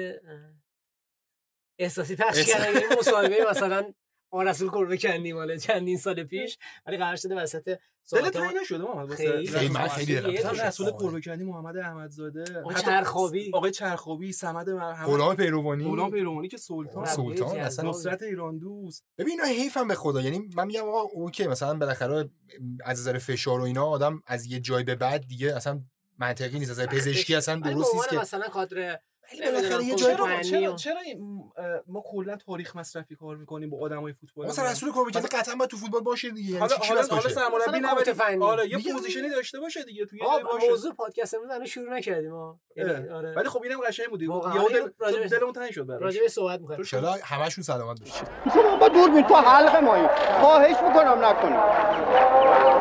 [1.78, 3.92] احساسی پخش کردن این مصاحبه مثلا
[4.32, 7.78] آن رسول کربه کندی مال چندین سال پیش ولی قرار شده وسط
[8.12, 9.68] دلت تنگ نشده محمد خیلی.
[9.68, 10.60] من رسول خیلی دلم.
[10.60, 13.50] رسول قربکنی محمد احمدزاده آقای چرخابی.
[13.54, 17.58] آقای چرخابی صمد مرحمت غلام پیروانی غلام پیروانی که سلطان ربیه سلطان.
[17.58, 21.74] اصلا نصرت ایران دوست ببین اینا حیفم به خدا یعنی من میگم آقا اوکی مثلا
[21.74, 22.30] بالاخره
[22.84, 25.80] از نظر فشار و اینا آدم از یه جای به بعد دیگه اصلا
[26.20, 26.70] منطقی نیست.
[26.70, 28.98] از پزشکی اصلا درست نیست که مثلا کادر
[29.32, 31.00] ولی بالاخره یه نمی‌دونم، جای کمک چرا چرا
[31.86, 35.76] ما کلا تاریخ مصرفی کار می‌کنیم با آدمای فوتبال؟ مثلا رسول کربکندی قطعا باید تو
[35.76, 36.50] فوتبال باشه دیگه.
[36.50, 38.44] یعنی حالا حالا حالا سرمربی نباید فنی.
[38.44, 40.68] آره یه position ی داشته باشه دیگه توی یه جایی باشه.
[40.68, 42.32] موضوع پادکست امروز هنوز شروع نکردیم.
[42.34, 43.34] آره.
[43.36, 44.20] ولی خب اینم قشنگ بود.
[44.20, 46.02] به- دلمون تنگ شد براش.
[46.02, 46.82] راجع به صحبت می‌کنیم.
[46.82, 50.08] چرا همشون سلامت باشه شما با دوربین تو حلق مایی.
[50.40, 51.60] خواهش می‌کنم نکنید.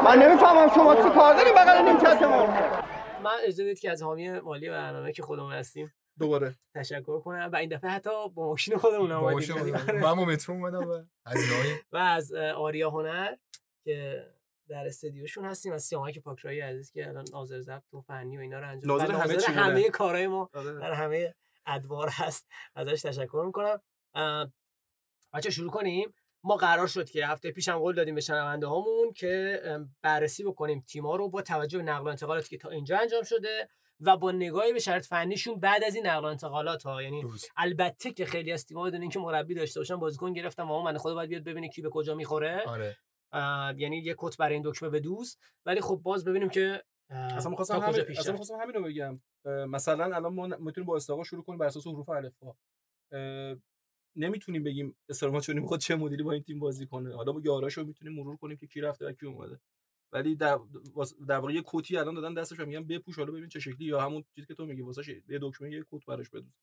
[0.04, 2.89] من نمی‌فهمم شما چی کار داریم بغل نیمکت ما.
[3.24, 6.56] من اجازه بدید که از حامی مالی برنامه که خودمون هستیم دوباره.
[6.76, 7.50] تشکر کنم.
[7.54, 11.76] و این دفعه حتی با ماشین خودمون باشه آمدیم من با مترو اومدم و هزینه‌های
[11.92, 13.36] و از آریا هنر
[13.84, 14.26] که
[14.70, 15.74] در استدیوشون هستیم.
[15.74, 19.12] از سیامک پاکرایی عزیز که الان ناظر ضبط و فنی و اینا رو انجام ناظر
[19.12, 19.52] همه چی.
[19.52, 20.80] همه کارهای ما آره.
[20.80, 22.48] در همه ادوار هست.
[22.76, 23.82] ازش تشکر می‌کنم.
[25.34, 26.14] بچه شروع کنیم.
[26.44, 29.62] ما قرار شد که هفته پیش هم قول دادیم به شنونده هامون که
[30.02, 33.70] بررسی بکنیم تیما رو با توجه به نقل و انتقالاتی که تا اینجا انجام شده
[34.00, 37.04] و با نگاهی به شرط فنیشون بعد از این نقل و انتقالات ها.
[37.04, 37.52] یعنی درست.
[37.58, 41.16] البته که خیلی از تیم‌ها بدون اینکه مربی داشته باشن بازیکن گرفتن و من خدا
[41.16, 42.64] باید بیاد ببینه کی به کجا می‌خوره.
[42.68, 42.98] آره.
[43.78, 48.06] یعنی یه کت برای این دکمه بدوز ولی خب باز ببینیم که اصلا می‌خواستم همین
[48.18, 48.32] اصلا.
[48.32, 52.10] می‌خواستم همین رو بگم مثلا الان ما می‌تونیم با استقا شروع کنیم بر اساس حروف
[52.10, 52.56] الفبا
[54.16, 57.16] نمی‌تونیم بگیم استراماچونی می‌خواد چه مدلی با این تیم بازی کنه.
[57.16, 59.60] حالا ما یاراشو می‌تونیم مرور کنیم که کی رفته و کی اومده.
[60.14, 60.60] ولی در
[61.28, 63.86] در واقع یه کتی الان دادن دستش و میگن بپوش حالا ببین چه شکلی.
[63.86, 66.54] یا همون چیزی که تو میگی واسه یه دکمه یه کت براش بدوز.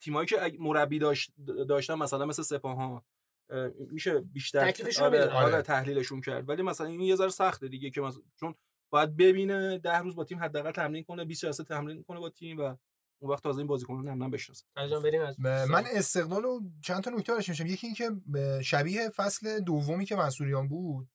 [0.00, 1.32] تیمایی که مربی داشت
[1.68, 3.02] داشتن مثلا مثل سپاهان
[3.50, 5.24] اه، میشه بیشتر آره.
[5.24, 5.62] آره آره.
[5.62, 6.48] تحلیلشون کرد.
[6.48, 8.54] ولی مثلا این یه ذره سخته دیگه که مثلا چون
[8.92, 12.58] باید ببینه ده روز با تیم حداقل تمرین کنه 20 جلسه تمرین کنه با تیم
[12.58, 12.76] و
[13.24, 14.64] اون وقت تازه این بازیکنان نم نم بشناسه.
[14.76, 18.10] انجام بریم از من استقلال رو چند تا نکته براش میشم یکی اینکه
[18.62, 21.08] شبیه فصل دومی که منصوریان بود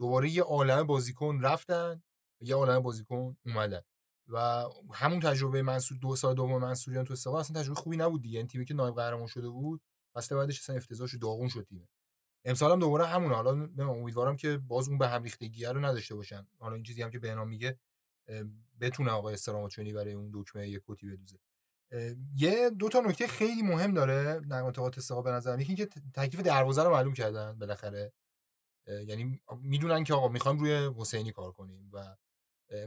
[0.00, 2.02] دوباره یه عالم بازیکن رفتن
[2.40, 3.80] یه عالم بازیکن اومدن.
[4.28, 8.38] و همون تجربه منصور دو سال دوم منصوریان تو استقلال اصلا تجربه خوبی نبود دیگه.
[8.38, 9.82] این تیمی که نایب قهرمان شده بود
[10.14, 11.88] فصل بعدش اصلا افتضاح شد داغون شد تیم
[12.44, 13.34] امسال هم دوباره همونه.
[13.34, 16.46] حالا امیدوارم که باز اون به هم ریختگی رو نداشته باشن.
[16.58, 17.78] حالا این چیزی هم که بهنام میگه
[18.80, 21.38] بتونه آقای استراماچونی برای اون دکمه یک کتی بدوزه.
[22.34, 26.40] یه دو تا نکته خیلی مهم داره نقل انتقالات استقلال به نظر یکی اینکه تکلیف
[26.40, 28.12] دروازه رو معلوم کردن بالاخره.
[28.86, 32.16] یعنی می‌دونن که آقا می‌خوایم روی حسینی کار کنیم و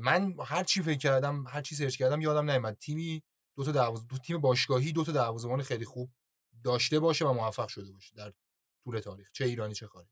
[0.02, 3.24] من هر چی فکر کردم هر چی سرچ کردم یادم نمیاد تیمی
[3.56, 6.12] دو تا دروازه دو تیم باشگاهی دو تا دروازه‌بان خیلی خوب
[6.63, 8.34] داشته باشه و موفق شده باشه در
[8.84, 10.12] طول تاریخ چه ایرانی چه خارجی.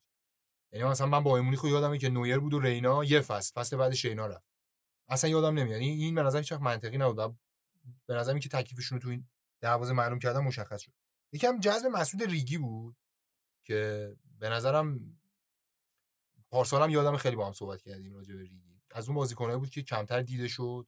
[0.71, 3.77] یعنی مثلا من با ایمونی خود یادمه که نویر بود و رینا یه فصل فصل
[3.77, 4.47] بعدش رینا رفت.
[5.09, 5.81] اصلا یادم نمیاد.
[5.81, 7.37] یعنی این به نظر منطقی نبود.
[8.05, 9.27] به نظر که تکلیفشون رو تو این
[9.61, 10.91] دروازه معلوم کردن مشخص شد.
[11.31, 12.97] یکم جذب مسعود ریگی بود
[13.63, 15.17] که به نظرم
[16.49, 18.81] پارسال هم یادم خیلی با هم صحبت کردیم راجع به ریگی.
[18.91, 20.87] از اون بازیکنایی بود که کمتر دیده شد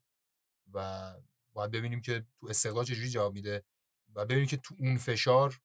[0.73, 1.13] و
[1.53, 3.63] باید ببینیم که تو استقلال چجوری جواب میده
[4.15, 5.61] و ببینیم که تو اون فشار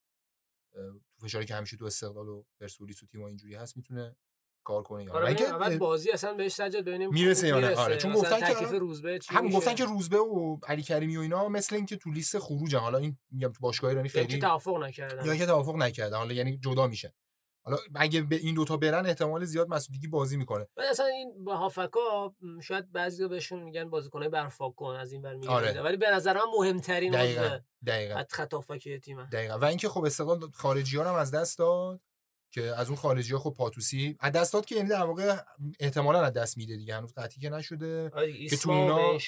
[0.72, 4.16] تو فشاری که همیشه تو استقلال و پرسپولیس و تیم اینجوری هست می‌تونه
[4.70, 5.12] کار کنه یا.
[5.12, 8.78] آره ببینیم اول بازی اصلا بهش سجاد ببینیم می‌رسه یا نه؟ آره، چون گفتن که
[8.78, 12.38] روزبه چی میشه؟ گفتن که روزبه و علی کریمی و اینا مثل اینکه تو لیست
[12.38, 15.26] خروجن حالا این میگم تو باشگاه ایرانی که خیلی توافق نکردن.
[15.26, 16.16] یا که توافق نکردن.
[16.16, 17.10] حالا یعنی جدا میشن
[17.64, 20.66] حالا اگه به این دوتا برن احتمال زیاد مسعودی بازی می‌کنه.
[20.76, 25.34] ولی اصلا این با هافکا شاید بعضیا بهشون میگن بازیکنای برفاک کن از این ور
[25.34, 25.82] میگن آره.
[25.82, 28.14] ولی به نظر من مهمترین دقیقاً دقیقاً.
[28.14, 29.28] خط خط هافکی تیمه.
[29.32, 29.58] دقیقاً.
[29.58, 32.00] و اینکه خب استقلال خارجی ها هم از دست داد.
[32.50, 35.36] که از اون خارجی ها خب پاتوسی از دست داد که یعنی در واقع
[35.80, 38.10] احتمالا از دست میده دیگه هنوز قطعی که نشده.
[38.14, 39.18] آره دیگه، که تو اونا-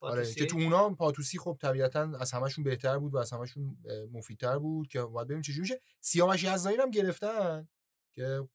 [0.00, 0.34] آره.
[0.34, 3.76] که تو اونا پاتوسی خب طبیعتا از همشون بهتر بود و از همشون
[4.12, 5.80] مفیدتر بود که باید ببینیم چجوری میشه.
[6.00, 7.68] سیامش یزدانی هم گرفتن
[8.14, 8.48] که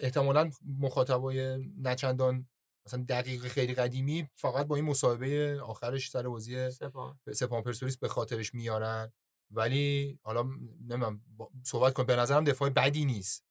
[0.00, 2.48] احتمالا مخاطبای نچندان
[2.86, 7.18] مثلا دقیق خیلی قدیمی فقط با این مصاحبه آخرش سر بازی سپاهان.
[7.34, 9.12] سپاهان پرسپولیس به خاطرش میارن.
[9.50, 10.42] ولی حالا
[10.80, 11.20] نمی‌دونم
[11.64, 13.45] صحبت کن به نظرم دفاع بدی نیست.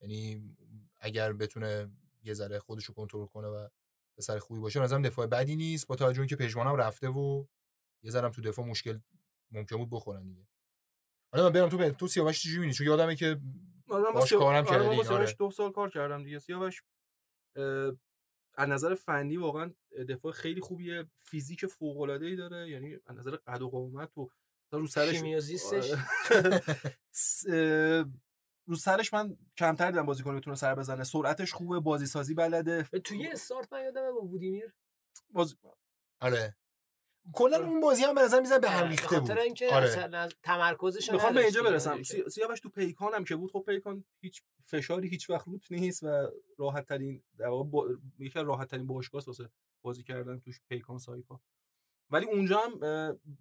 [0.00, 0.54] یعنی
[1.00, 1.90] اگر بتونه
[2.22, 3.68] یه ذره خودش رو کنترل کنه و
[4.16, 7.08] به سر خوبی باشه نظرم دفاع بدی نیست با توجه به اینکه پژمان هم رفته
[7.08, 7.44] و
[8.02, 8.98] یه ذره تو دفاع مشکل
[9.50, 10.46] ممکن بود بخورن دیگه.
[11.32, 13.40] حالا من برم تو به تو سیاوش چجوری می‌بینی؟ چون یادمه که
[13.88, 15.32] آره باش کارم آره من با کردی، سیاوش آره.
[15.32, 16.38] دو سال کار کردم دیگه.
[16.38, 16.82] سیاوش
[17.56, 17.92] اه،
[18.54, 19.74] از نظر فنی واقعا
[20.08, 21.06] دفاع خیلی خوبیه.
[21.16, 22.70] فیزیک فوق العاده ای داره.
[22.70, 24.30] یعنی از نظر قد و قامت و
[24.66, 25.22] مثلا رو سرش
[28.70, 28.76] آره.
[28.76, 31.04] رو سرش من کمتر دیدم بازیکن بتونه سر بزنه.
[31.04, 34.74] سرعتش خوبه بازی سازی بلده توی استارت من یادمه با بودیمیر
[35.30, 35.56] باز...
[36.20, 36.56] آره.
[37.32, 39.28] کلا اون بازی هم به نظر می‌زنه به هم آره، ریخته بود.
[39.28, 40.28] خاطر اینکه آره.
[40.42, 42.02] تمرکزش می‌خوام به اینجا برسم.
[42.02, 46.30] سیاوش تو پیکان هم که بود خب پیکان هیچ فشاری هیچ وقت روت نیست و
[46.58, 47.88] راحت ترین در واقع با...
[48.18, 49.50] یکی راحت ترین باشگاه واسه
[49.82, 51.40] بازی کردن توش پیکان سایپا.
[52.10, 52.80] ولی اونجا هم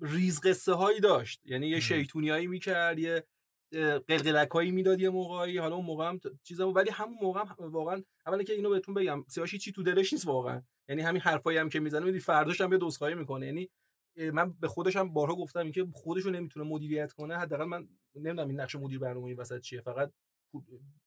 [0.02, 1.42] ریز قصه هایی داشت.
[1.46, 1.80] یعنی یه.
[1.80, 3.24] شیطونیایی می‌کرد یه
[4.08, 8.04] قلقلک هایی می‌داد یه موقعی حالا اون موقع هم بود، ولی همون موقع هم واقعا
[8.28, 10.64] اولا که اینو بهتون بگم سیاوش چی تو دلش نیست واقعا.
[10.90, 13.46] یعنی همین حرفایی هم که می‌زنه میدی فرداش هم یه دوسخایی می‌کنه.
[13.46, 13.70] یعنی
[14.34, 17.38] من به خودش هم بارها گفتم اینکه خودش رو نمی‌تونه مدیریت کنه.
[17.38, 19.82] حداقل من نمی‌دونم این نقش مدیر برنامه این وسط چیه.
[19.82, 20.12] فقط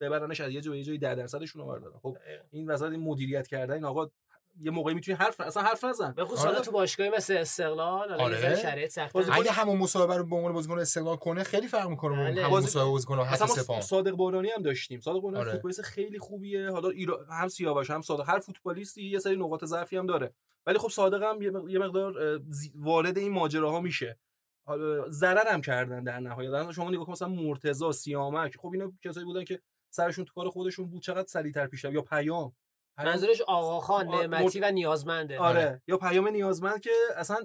[0.00, 1.98] ببرنش از یه جای یه جای 10 درصدشون رو بردارن.
[1.98, 2.16] خب.
[2.50, 4.10] این وسط این مدیریت کردن این آقا
[4.60, 6.12] یه موقعی می‌تونی حرف اصلا حرف نزن.
[6.12, 6.48] به خصوص آره.
[6.50, 8.56] حالا تو باشگاهی مثل استقلال آره.
[8.56, 12.40] شرایط بازیکن- اگه همون مصاحبه رو به عنوان بازیکن استقلال کنه خیلی فرق می‌کنه بله.
[12.40, 15.00] همون بازی- مصاحبه بازیکن اصلا ما صادق بارانی هم داشتیم.
[15.00, 15.52] صادق بارانی آره.
[15.52, 16.70] فوتبالیست خیلی خوبیه.
[16.70, 17.24] حالا ایرا...
[17.30, 18.28] هم سیاوش هم صادق.
[18.28, 20.34] هر فوتبالیستی یه سری نقاط ضعفی هم داره.
[20.66, 22.40] ولی خب صادق هم یه مق- یه مقدار
[22.74, 24.18] وارد این ماجراها میشه.
[24.64, 28.56] حالا ضرر هم کردن در نهایت شما نگاه کن مثلا مرتضی سیامک.
[28.56, 29.60] خب اینا کسایی بودن که
[29.90, 31.02] سرشون تو کار خودشون بود.
[31.02, 31.94] چقدر سریعتر پیش رفت.
[31.94, 32.52] یا پیام-
[32.98, 35.38] منظورش آقاخان نعمتی و نیازمنده.
[35.38, 35.82] آره.
[35.86, 37.36] یا پیام نیازمند که اصلا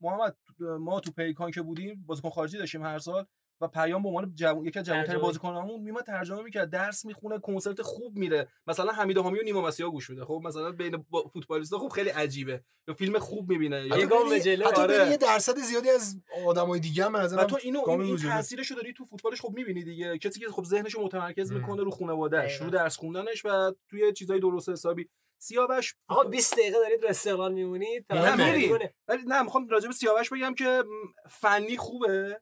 [0.00, 3.26] محمد ما تو پیکان که بودیم بازیکن خارجی داشتیم هر سال.
[3.60, 5.20] و پیام به عنوان جوان یکی از جوان‌ترین.
[5.20, 9.90] بازیکنامون میاد ترجمه می‌کرد درس می‌خونه کنسرت خوب میره مثلا حمید حامی و نیما مسیحا
[9.90, 13.98] گوش میده خب مثلا بین با- فوتبالیستا خوب خیلی عجیبه یا فیلم خوب می‌بینه یه
[13.98, 14.66] یا گام به جلو.
[14.66, 15.10] حتی آره.
[15.10, 18.34] یه درصد زیادی از آدمای دیگه هم و تو اینو این, این وجوده.
[18.34, 21.52] تاثیرشو داری تو فوتبالش خب می‌بینی دیگه کسی که خب ذهنشو متمرکز.
[21.52, 22.60] می‌کنه رو خانواده‌اش.
[22.60, 27.52] رو درس خوندنش و توی چیزای درست حسابی سیاوش آقا 20 دقیقه دارید رو استقلال
[27.52, 28.88] میمونید نه، میری.
[29.08, 30.84] ولی نه می‌خوام راجع به سیاوش بگم که
[31.30, 32.40] فنی خوبه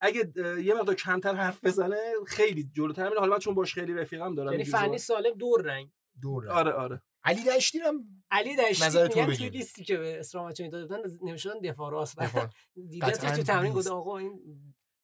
[0.00, 0.32] اگه
[0.64, 4.52] یه مقدار کمتر حرف بزنه خیلی جلوتر میره حالا من چون باش خیلی رفیقم دارم
[4.52, 5.90] یعنی فنی سالم دور رنگ
[6.22, 6.54] دور رفت.
[6.54, 9.48] آره آره علی دشتی هم علی دشتی میگن رو توی.
[9.48, 12.46] لیستی که به اسلام بچه می‌داد بودن نمی‌شدن دفاع راست دفاع.
[12.90, 13.72] دیدتش تو تمرین.
[13.72, 14.40] گفته آقا این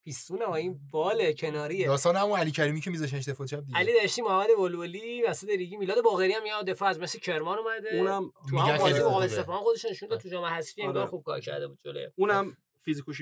[0.05, 3.93] پیستونه ها این باله کناریه داستان همون علی کریمی که میذاشنش دفاع چپ دیگه علی
[4.03, 8.33] دشتی محمد بلبلی مسعود ریگی میلاد باقری هم یا دفاع از مثل کرمان اومده اونم
[8.51, 9.29] تو هم بازی مقابل خوبه.
[9.29, 11.11] سپاهان خودش نشون داد تو جام حذفی انگار آره.
[11.11, 13.13] خوب کار کرده بود جلوی اونم فیزیک و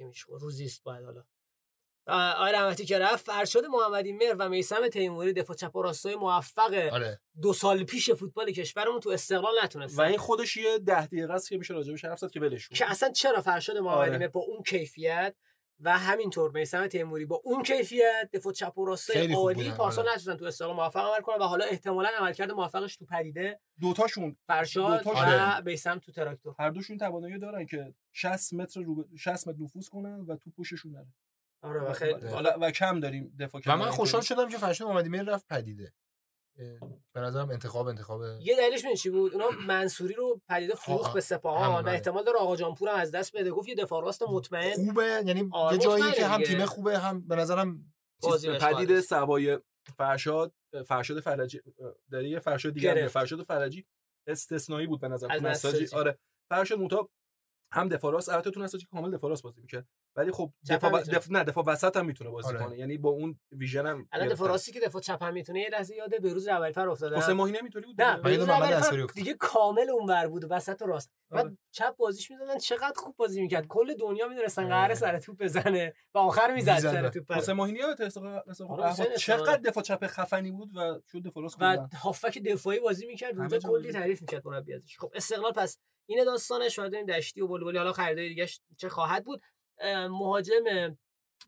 [0.00, 1.24] خوبه تیمش روزیست باید حالا
[2.06, 6.16] آ- آقای رحمتی که رفت فرشاد محمدی مهر و میسم تیموری دفاع چپ و راستای
[6.16, 11.06] موفق آره دو سال پیش فوتبال کشورمون تو استقلال و نتونستن این خودش یه ده
[11.06, 12.74] دقیقه است که میشه راجبش حرف زد که ولش کن.
[12.76, 14.18] که اصلا چرا فرشاد محمدی آره.
[14.18, 15.34] مهر با اون کیفیت
[15.80, 20.14] و همینطور میسم تیموری با اون کیفیت دفاع چپ و خوب عالی پارسال آره.
[20.14, 24.98] نتونستن تو استقلال موفق عمل کنن و حالا احتمالاً عملکرد موفقش تو پدیده دوتاشون فرشاد
[24.98, 25.28] دوتاشون.
[25.28, 25.60] و آره.
[25.64, 30.20] میسم تو تراکتور هر دوشون توانایی دارن که 60 متر رو 60 متر نفوذ کنن
[30.20, 31.06] و تو پوششون نره
[31.62, 32.26] آره و خیلی.
[32.26, 33.90] حالا و کم داریم دفاع و من.
[33.90, 35.92] خوشحال شدم که فرشاد محمدی مهر رفت پدیده
[37.14, 38.22] به نظرم انتخاب انتخاب.
[38.40, 41.88] یه دلیلش می‌دونی چی بود؟ اونا منصوری رو پدیده فروخت آه، به سپاهان و.
[41.88, 43.50] احتمال داره آقا جان پورم از دست بده.
[43.50, 44.74] گفت یه دفاع راست مطمئن.
[44.74, 45.22] خوبه.
[45.26, 46.42] یعنی آره، یه جایی که هم.
[46.42, 49.00] تیمه خوبه هم به نظرم بازی چیز- بهش پدید خواهد.
[49.00, 49.58] سوای
[49.96, 50.52] فرشاد
[50.86, 51.60] فرشاد فرجی
[52.10, 53.08] داره یه فرشاد دیگه.
[53.08, 53.86] فرشاد فرجی
[54.28, 55.48] استثنایی بود به نظر نساجی.
[55.84, 55.96] نساجی.
[55.96, 56.18] آره.
[56.50, 57.08] فرشاد موتا
[57.72, 59.86] هم دفاع راست البته تو نساجی کامل دفاع راست بازی می‌کرد.
[60.16, 61.02] ولی خب دفاع.
[61.02, 61.30] دف...
[61.30, 62.58] نه دفاع وسط هم می‌تونه بازی آره.
[62.58, 64.28] کنه یعنی با اون ویژن هم الان.
[64.28, 67.52] دفاع راستی که دفاع چپ هم می‌تونه یه لحظه یاد بروز اولفر افتادم حسین ماهی
[67.52, 68.36] نمی‌تونی بود نه دیگه.
[68.36, 69.06] بروز اولفر
[69.38, 71.42] کامل اونور بود وسط و راست آره.
[71.42, 74.70] بعد چپ بازیش می‌دادن چقدر خوب بازی می‌کرد کل دنیا می‌دونستن آره.
[74.70, 77.82] قراره سر توپ بزنه و آخر می‌زد سر توپ حسین ماهی
[78.68, 79.16] آره،.
[79.18, 81.88] چقدر دفاع چپ خفنی بود و شد دفاع راست و خوندن.
[81.96, 86.24] هافک دفاعی بازی می‌کرد اونجا جا کلی تعریف می‌کرد مربی ازش خب استقلال پس این
[86.24, 88.46] داستانش و این دشتی و بلبلی حالا خریدای دیگه
[88.76, 89.42] چه خواهد بود
[90.10, 90.96] مهاجم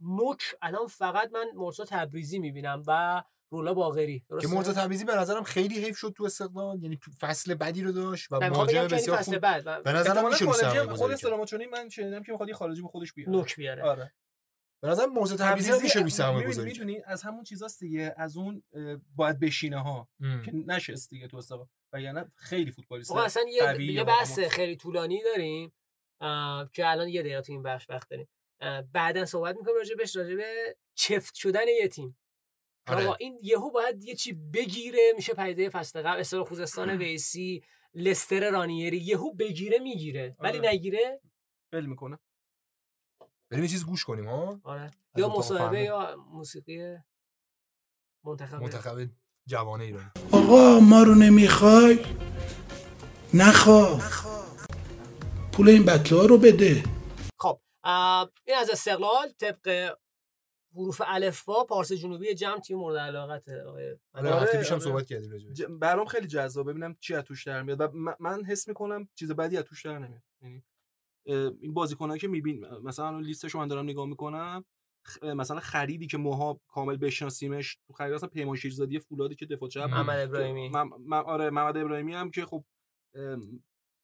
[0.01, 0.43] نوک.
[0.63, 4.25] الان فقط من مرتضی تبریزی می‌بینم و رولا باقری.
[4.41, 6.83] که مرتضی تبریزی به نظرم خیلی حیف شد تو استقلال.
[6.83, 9.41] یعنی تو فصل بدی رو داشت و مهاجم بسیار فصل خوب.
[9.41, 9.63] بعد.
[9.67, 11.11] و به نظرم میشه رو خود.
[11.13, 13.33] استراماچونی من شنیدم که می‌خواد یه خارجی به خودش بیاره.
[13.33, 13.83] نوک بیاره.
[13.83, 14.13] آره.
[14.83, 16.71] به نظرم مرتضی تبریزی میشه روی سرمایه می‌دونی- گذاری.
[16.71, 18.15] می‌دونی از همون چیزاست دیگه.
[18.17, 18.63] از اون
[19.17, 20.09] باید بشینه ها.
[20.21, 20.43] ام.
[20.43, 21.67] که نشست دیگه تو استقلال.
[21.93, 24.39] و یعنی خیلی فوتبالیست اصلا یه, یه بحث.
[24.39, 25.73] خیلی طولانی داریم.
[26.73, 28.29] که الان یه دقیقه تو این بخش وقت داریم.
[28.93, 32.19] بعدا صحبت می‌کنیم راجع بهش راجع به چفت شدن یه تیم.
[32.87, 33.05] آره.
[33.05, 37.63] آقا این یهو باید یه چی بگیره میشه پیده فصل قبل استقلال خوزستان ویسی
[37.95, 40.37] لستر رانیری یهو بگیره می‌گیره.
[40.39, 40.69] ولی آره.
[40.69, 41.21] نگیره.
[41.73, 42.19] ول می‌کنه.
[43.51, 44.91] بریم یه چیز گوش کنیم ها؟ آره.
[45.17, 45.81] یا مصاحبه.
[45.81, 46.97] یا موسیقی
[48.25, 49.09] منتخب منتخب
[49.47, 51.99] جوان ایرانی آقا ما رو نمی‌خوای؟
[53.35, 53.99] نخوا
[55.53, 56.83] پول این ها رو بده.
[57.39, 57.61] خب
[58.47, 59.97] این از استقلال طبق
[60.75, 64.85] حروف الفبا پارس جنوبی جمع تیم مورد علاقت آقای آره هفته پیشم آره.
[64.85, 67.81] صحبت کردیم راجع برام خیلی جذاب ببینم چی از توش در میاد.
[67.81, 67.89] و
[68.21, 70.23] من حس می‌کنم چیز بدی از توش در نمیاد.
[70.43, 70.65] یعنی
[71.61, 74.65] این بازیکنایی که میبین مثلا الان لیستش رو من دارم نگاه می‌کنم
[75.23, 79.81] مثلا خریدی که ماها کامل بشناسیمش تو خرید اصلا پیمان شیرزادی فولادی که دفاع چپ.
[79.81, 80.69] محمد ابراهیمی.
[80.69, 82.65] مم- آره محمد ابراهیمی هم که خب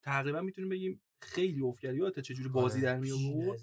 [0.09, 2.87] تقریبا می‌تونیم بگیم خیلی افکریات چجوری بازی آره.
[2.87, 3.61] در می آورد.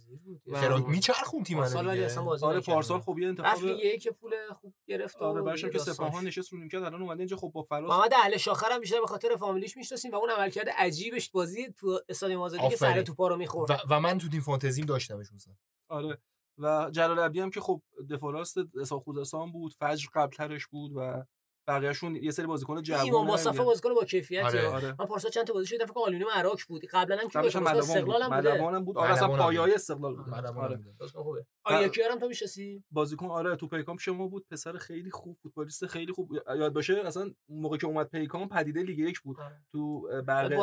[0.47, 2.59] و- فرانک میچرخون تیم پارسال ولی اصلا بازی آره.
[2.59, 5.91] پارسال خب یه انتخاب رفت لیگ که پول خوب گرفت و آره برشم دیگه که.
[5.91, 8.99] سپاهان نشست رو نیمکت الان اومده اینجا خب با فراز محمد اهل شاخر هم بیشتر
[9.01, 12.75] به خاطر فامیلیش می‌شناسیم و اون عملکرد عجیبش بازی تو استادیوم آزادی که.
[12.75, 15.55] سر توپا رو می‌خورد و, و من تو تیم فانتزیم داشتمش اون سال.
[15.89, 16.17] آره
[16.57, 21.23] و جلال عبدی هم که خب دفاع راست استقلال خوزستان بود فجر قبلترش بود و
[21.67, 24.67] بقیه‌شون یه سری بازیکن جوان ایمان مصطفی بازیکن با کیفیتی آره.
[24.67, 24.95] آره.
[24.99, 26.85] من پارسال چند تا بازی فکر کنم آلومینیوم اراک بود.
[26.85, 27.67] قبلا هم که هم بود.
[27.67, 28.53] استقلال هم بوده.
[28.53, 28.97] ملوان هم بود.
[28.97, 29.39] آره اصلا بود.
[29.59, 30.33] استقلال بود.
[30.33, 31.07] آره.
[31.13, 31.45] خوبه.
[31.63, 34.45] آیا هم تو می‌شناسی بازیکن آره تو پیکان شما بود.
[34.51, 36.31] پسر خیلی خوب فوتبالیست خیلی خوب.
[36.47, 39.37] یاد باشه اصلا موقع که اومد پیکان پدیده لیگ یک بود.
[39.71, 40.53] تو اه، برق.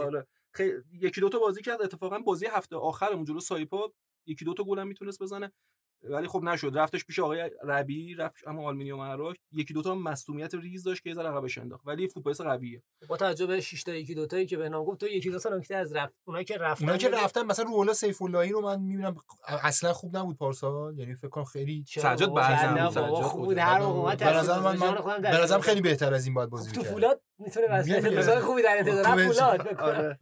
[0.00, 0.26] آره.
[0.52, 1.82] خیلی یکی دو تا بازی کرد.
[1.82, 3.92] اتفاقا بازی هفته آخرمون جلو سایپا
[4.26, 5.52] یکی دو تا گل هم می‌تونست بزنه.
[6.02, 10.82] ولی خب نشد رفتش پیش آقای ربی رفت اما آلومینیوم اراک یکی دوتا مصدومیت ریز
[10.84, 14.14] داشت که یه ذره عقبش انداخت ولی فوتبالیست قویه با توجه به 6 تا یکی
[14.14, 16.56] دو تایی که به نام گفت تو یکی دو تا نکته از رفت اونایی که
[16.56, 17.08] رفتن اونا که.
[17.08, 19.16] رفتن مثلا روحلا سیف اللهی رو من می‌بینم
[19.48, 23.48] اصلا خوب نبود پارسال یعنی فکر کنم خیلی سجاد نه بود، بابا سجاد خوب بود.
[23.48, 24.76] بود هر موقع به نظر من,
[25.22, 25.60] به نظرم.
[25.60, 26.92] خیلی بهتر از این باید بازی تو می‌کرد.
[26.92, 27.94] فولاد می‌تونه واسه.
[27.94, 29.04] انتظار خوبی در انتظار.
[29.04, 29.68] فولاد.
[29.68, 30.18] آره.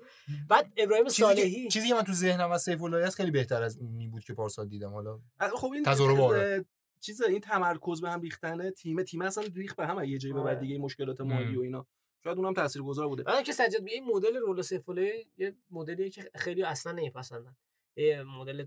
[0.48, 1.62] بعد ابراهیم چیزی صالحی.
[1.62, 4.24] که, چیزی که من تو ذهنم از سیف اللهی هست خیلی بهتر از اونی بود
[4.24, 4.90] که پارسال دیدم.
[4.90, 5.20] حالا
[5.56, 6.64] خب این.
[7.00, 8.70] چیز این تمرکز به هم ریختنه.
[8.70, 10.60] تیم تیم اصلا ریخ به هم یه جایی به بعد آره.
[10.66, 11.86] دیگه مشکلات مالی و اینا.
[12.24, 13.22] شاید اونم تاثیرگذار بوده.
[13.22, 17.56] بعد که سجاد این مدل رول سفوله یه مدلیه که خیلی اصلا نمیپسندن.
[17.96, 18.66] یه مدل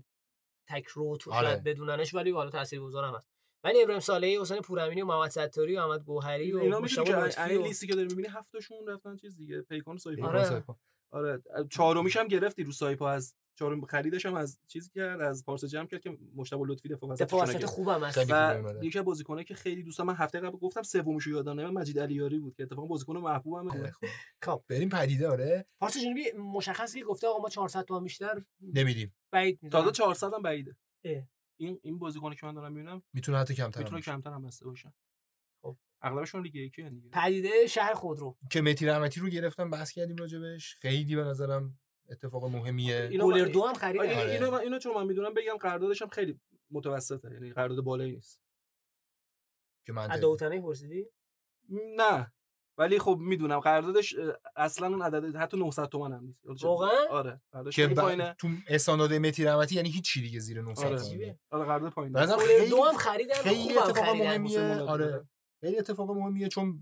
[0.68, 1.46] تک رو تو آره.
[1.46, 3.29] شاید بدوننش ولی حالا تاثیرگذار هم هست.
[3.64, 7.86] ولی ابراهیم صالحی حسین پورامینی و محمد ستاری و محمد گوهری و اینا که لیستی
[7.86, 10.26] که داری می‌بینی هفتاشون رفتن چیز دیگه پیکان و سایپا.
[10.26, 10.62] آره.
[11.10, 11.42] آره.
[11.70, 15.86] چهارمیش هم گرفتی رو سایپا از چهارم خریدش هم از چیزی کرد از پارسا جمع
[15.86, 18.18] کرد که مشتاق لطفی دفاع وسط دفاع وسط خوبم هست.
[18.18, 18.86] خیلی و خوبه اومده.
[18.86, 22.38] یکی از بازیکنایی که خیلی دوستم من هفته قبل گفتم سومیشو یادم نمیاد مجید علیاری
[22.38, 23.92] بود که اتفاقا بازیکن محبوبم.
[24.42, 24.62] خب.
[24.68, 25.66] بریم پدیده آره.
[25.80, 29.14] پارسا جنوبی مشخصی که گفته آقا ما 400 تومن بیشتر نمیدیم.
[29.32, 29.84] بعید می‌دونم.
[29.84, 30.76] تازه 400 هم بعیده.
[31.60, 34.00] این این بازیکنی که من دارم می‌بینم می‌تونه حتی کمتر می‌تونه.
[34.00, 34.92] کمتر هم بسته باشن
[35.62, 35.76] خب.
[36.02, 37.10] اغلبشون لیگ یکی دیگه.
[37.10, 38.36] پدیده شهر خودرو.
[38.50, 40.74] که متی رحمتی رو گرفتم بحث کردیم راجبش.
[40.74, 41.78] خیلی به نظرم
[42.10, 43.18] اتفاق مهمیه.
[43.18, 44.32] گولر دو هم خرید آره، آره.
[44.32, 48.40] اینو من اینو چون من می‌دونم بگم قراردادش هم خیلی متوسطه یعنی قرارداد بالایی نیست.
[49.86, 50.08] که من
[50.60, 51.06] پرسیدی؟
[51.96, 52.32] نه.
[52.80, 54.14] ولی خب می‌دونم قراردادش
[54.56, 57.86] اصلا اون عدد حتی 900 تومن هم نیست واقعا؟ آره قراردادش که.
[57.88, 61.38] پایینه تو استاندارد متی رحمتی یعنی هیچ دیگه زیر 900 آره تومنه.
[61.50, 64.26] آره قرارداد پایینه نظرم گولر خیلی دو هم خریدن خیلی اتفاق خریدن.
[64.26, 65.28] مهمیه آره.
[65.60, 66.80] خیلی اتفاق مهمیه چون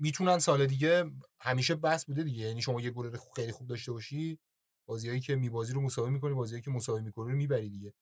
[0.00, 1.04] می‌تونن سال دیگه
[1.40, 4.38] همیشه بحث بوده دیگه یعنی شما یه گلر خیلی خوب داشته باشی
[4.88, 7.94] بازیایی که میبازی رو مساوی می‌کنی بازیایی که مساوی می‌کنی رو می‌بری دیگه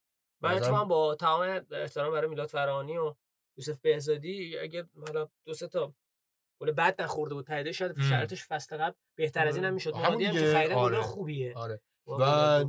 [0.42, 3.14] من تو با تمام احترام برای میلاد فرانی و
[3.58, 5.94] یوسف بهزادی اگه حالا دو سه تا
[6.60, 8.02] گل بد نخورده بود شاید م.
[8.02, 11.00] شرطش فصل قبل بهتر از این هم می‌شد همون مهادی هم که گل آره.
[11.00, 12.64] خوبیه آره و.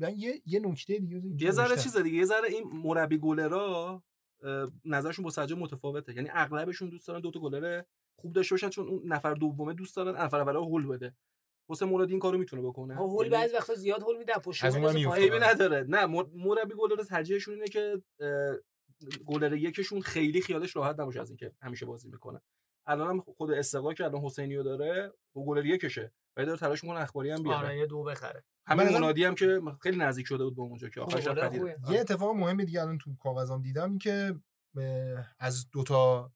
[0.00, 1.76] من یه یه نکته دیگه یه ذره.
[1.76, 4.02] چیز دیگه یه ذره این مربی گلرا
[4.84, 7.82] نظرشون با سجاد متفاوته یعنی اغلبشون دوست دارن دو تا گلر
[8.16, 11.16] خوب داشته باشن چون اون نفر دومه دوست دارن نفر اول هول بده
[11.70, 14.64] حسین مرادی این کارو می‌تونه بکنه ها، هول یعنی بعضی وقتا زیاد هول میده پشت
[14.64, 14.96] از اون.
[14.96, 18.02] عیبی نداره نه مر- مربی گلر ترجیحشون اینه که
[19.26, 22.40] گلر یکشون خیلی خیالش راحت نباشه از اینکه همیشه بازی می‌کنه
[22.90, 27.00] الان هم خود استقلال که الان حسینیو داره و گلر یکشه ولی داره تلاش می‌کنه
[27.00, 27.58] اخباری هم بیاره.
[27.58, 28.44] آره یه دو بخره.
[28.66, 31.28] همین منادی هم که خیلی نزدیک شده بود به اونجا که آخرش.
[31.28, 31.76] خوبه.
[31.90, 34.34] یه اتفاق مهم دیگه الان تو کاغذام دیدم این که
[35.38, 36.32] از دوتا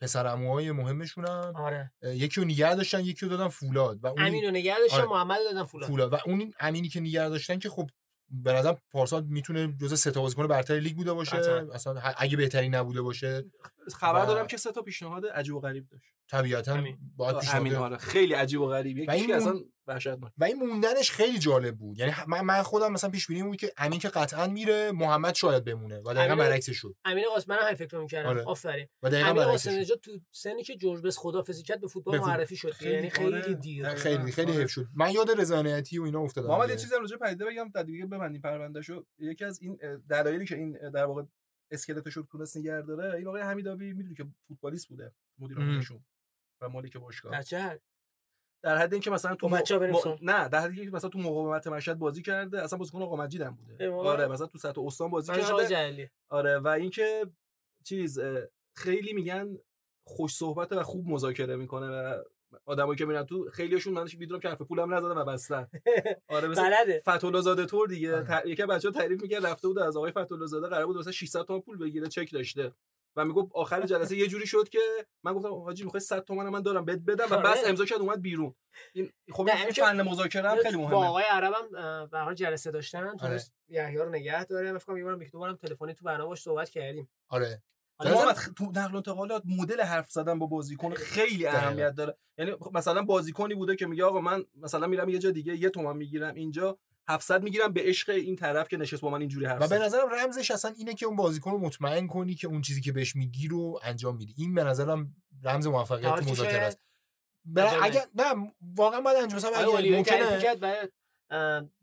[0.00, 4.04] پسر عموهای مهمشون هم آره یکی رو نگه داشتن یکی رو دادن فولاد.
[4.04, 5.08] و اون امین رو نگه داشتن آره.
[5.08, 5.88] محمد رو دادن فولاد.
[5.88, 6.12] فولاد.
[6.12, 7.90] و اون امینی که نگه داشتن که خب
[8.30, 11.36] به نظرم پارسال می‌تونه جزء سه تا بازیکن برتر لیگ بوده باشه.
[11.72, 13.44] اصلا ه- اگه بهتری نبوده باشه.
[13.92, 16.82] خبر و- دارم که سه تا پیشنهاد عجیب و غریب داشت طبیعتا.
[17.16, 20.44] باید همین پیشنهاد آره خیلی عجیب و غریب و یکی این اصلا اون- وحشتناک و
[20.44, 23.98] این موندنش خیلی جالب بود یعنی من, من خودم مثلا پیش بینی بود که امین
[24.00, 27.98] که قطعا میره محمد شاید بمونه و دقیقا برعکسش شد امین قاسم من هم فکر
[27.98, 28.42] می‌کردم آره.
[28.44, 32.18] آفرین و دقیقا امین قاسم نژاد تو سنی که جورج بس خدافظی کرد به فوتبال
[32.18, 33.54] معرفی شد خیلی- یعنی خیلی آره.
[33.54, 33.94] دیر.
[33.94, 34.60] خیلی خیلی آره.
[34.60, 36.76] حیف شد من یاد رضایتی و اینا افتادم محمد یه.
[36.76, 39.78] چیزی راجع پدیده بگم تا دیگه ببندیم پروندهشو یکی از این
[40.10, 41.22] دلایلی که این در واقع
[41.74, 45.68] اسکلتش رو تونست نگه داره این آقای حمیدآبی می‌دونی که فوتبالیست بوده مدیر ام.
[45.68, 46.04] عاملشون
[46.60, 47.32] و مالک باشگاه
[48.62, 49.62] در حد حد اینکه مثلا تو م-
[50.02, 50.18] سال.
[50.22, 53.54] نه در حدی که مثلا تو مقاومت مشهد بازی کرده اصلا بازیکن آقا مجید هم
[53.54, 57.26] بوده؟ آره مثلا تو سطح استان بازی آقای کرده آره و اینکه
[57.84, 58.20] چیز
[58.76, 59.58] خیلی میگن
[60.06, 62.22] خوش صحبته و خوب مذاکره می‌کنه و
[62.64, 65.68] آدمایی که میرن تو خیلیشون من می‌دونم که حرف پولم نزدن و بستن.
[66.28, 67.02] آره مثل بلده.
[67.08, 68.14] فتولا زاده تور دیگه.
[68.16, 68.24] آره.
[68.24, 68.46] ت...
[68.46, 71.60] یکی بچه‌ها تعریف می‌کرد رفته بود از آقای فتولا زاده قرار بود مثلا 600 تومن
[71.60, 72.72] پول بگیره چک داشته.
[73.16, 74.78] و می‌گفت آخر جلسه یه جوری شد که
[75.24, 77.50] من گفتم حاجی می‌خوای 100 تومن من دارم بهت بدم و آره.
[77.50, 78.54] بس امضا کرد اومد بیرون.
[78.92, 81.06] این خب این فن مذاکره هم خیلی با مهمه.
[81.06, 81.68] آقای عربم
[82.10, 83.06] به هر حال جلسه داشتن.
[83.06, 83.16] آره.
[83.18, 84.72] تونست یحیی رو نگه داره.
[84.72, 87.10] من فکر کنم یه بارم یک دو بارم تلفنی تو برنامه‌اش صحبت کردیم.
[87.28, 87.62] آره.
[87.98, 92.16] حالا محمد خ- تو نقل و انتقالات مدل حرف زدن با بازیکن خیلی اهمیت داره.
[92.38, 95.70] یعنی خب مثلا بازیکنی بوده که میگه آقا من مثلا میرم یه جا دیگه یه
[95.70, 96.78] تومن می‌گیرم اینجا
[97.08, 99.78] 700 می‌گیرم به عشق این طرف که نشست با من اینجوری حرف و به.
[99.78, 103.16] نظرم رمزش اصلا اینه که اون بازیکن رو مطمئن کنی که اون چیزی که بهش
[103.16, 104.34] میگی رو انجام میدی.
[104.36, 106.78] این به نظرم رمز موفقیت مذاکره است.
[107.44, 110.24] برای اگر نه واقعا باید انجام مثلا اگه ممکنه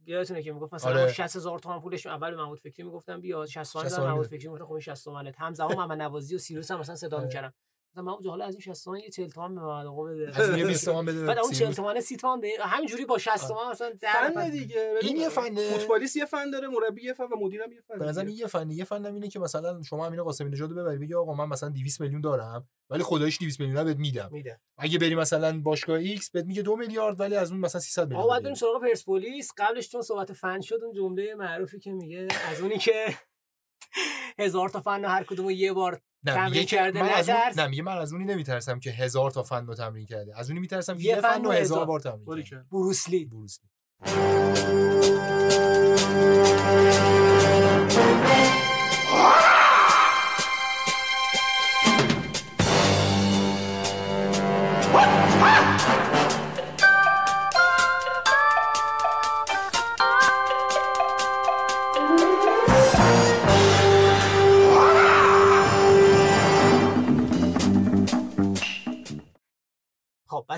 [0.05, 1.01] یادتونه که می‌گفت مثلا آره.
[1.01, 1.13] آره.
[1.13, 4.27] 60000 تومان پولش اول به محمود فکری می‌گفتم بیا 60 تومن 60 محمود.
[4.27, 7.25] فکری می‌گفت خب این 60 تومنه همزمان محمد نوازی و سیروس هم مثلا صدا آره.
[7.25, 7.53] می‌کردم
[7.93, 10.41] مثلا من حالا از این 60 تومن یه 40 تومن به محمد آقا بده.
[10.41, 11.25] از یه 20 تومن بده.
[11.25, 11.75] بعد اون 40 سیروس.
[11.75, 14.49] تومن 30 تومن به همینجوری با 60 تومن مثلا در فن.
[14.49, 14.93] دیگه.
[15.01, 15.69] این یه فنه.
[15.69, 18.75] فوتبالیست یه فن داره مربی یه فن و مدیرم یه فن به نظر یه فنی
[18.75, 21.69] یه فنم اینه که مثلا شما امین قاسمی نژاد رو ببری بگی آقا من مثلا
[21.69, 24.29] 200 میلیون دارم ولی خداییش 200 میلیون بهت میدم.
[24.31, 24.59] میده.
[24.77, 28.21] اگه بری مثلا باشگاه X بهت میگه دو میلیارد ولی از اون مثلا 300 میلیون
[28.21, 28.43] آقا بعد.
[28.43, 29.49] بریم سراغ پرسپولیس.
[29.57, 33.05] قبلش چون صحبت فن شد اون جمله معروفی که میگه از اونی که
[34.39, 37.37] هزار تا فن هر کدوم یه بار تمرین کرده من از اون.
[37.57, 40.59] نه میگه من از اونی نمیترسم که هزار تا فن رو تمرین کرده از اونی
[40.59, 41.61] میترسم که یه فن رو هزار.
[41.61, 42.69] هزار بار تمرین کرده کرد.
[42.69, 43.69] بروسلی بروسلی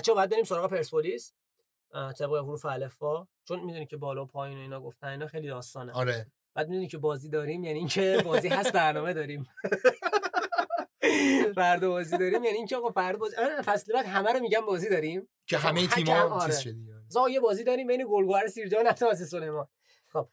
[0.04, 1.32] بچه باید بریم سراغ پرسپولیس
[1.92, 5.92] طبق حروف الفا چون می‌دونی که بالا و پایین و اینا گفتن اینا خیلی داستانه.
[5.92, 6.26] آره.
[6.54, 9.46] بعد می‌دونی که بازی داریم یعنی اینکه بازی هست برنامه داریم.
[11.54, 14.88] فردا بازی داریم یعنی اینکه آقا فردا بازی آره، فصل بعد همه رو میگم بازی
[14.88, 15.28] داریم.
[15.46, 16.46] که همه خب، تیم‌ها حکم، آره.
[16.46, 17.02] چیز شدی آره.
[17.08, 19.68] زا یه بازی داریم بین گلگوهر سیرجان و سلیمان.
[20.08, 20.28] خب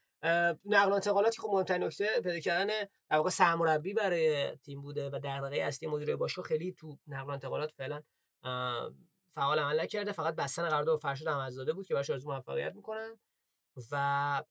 [0.66, 2.74] نقل و انتقالاتی خب مهمترین نکته پیدا کردن
[3.10, 7.32] در واقع سرمربی برای تیم بوده و دغدغه اصلی مدیر باشگاه خیلی تو نقل و
[7.32, 8.02] انتقالات فعلا
[9.36, 13.20] فعال عمل نکرده فقط بستن قرارداد فرشاد احمدزاده بود که براش آرزو موفقیت می‌کنن
[13.92, 13.96] و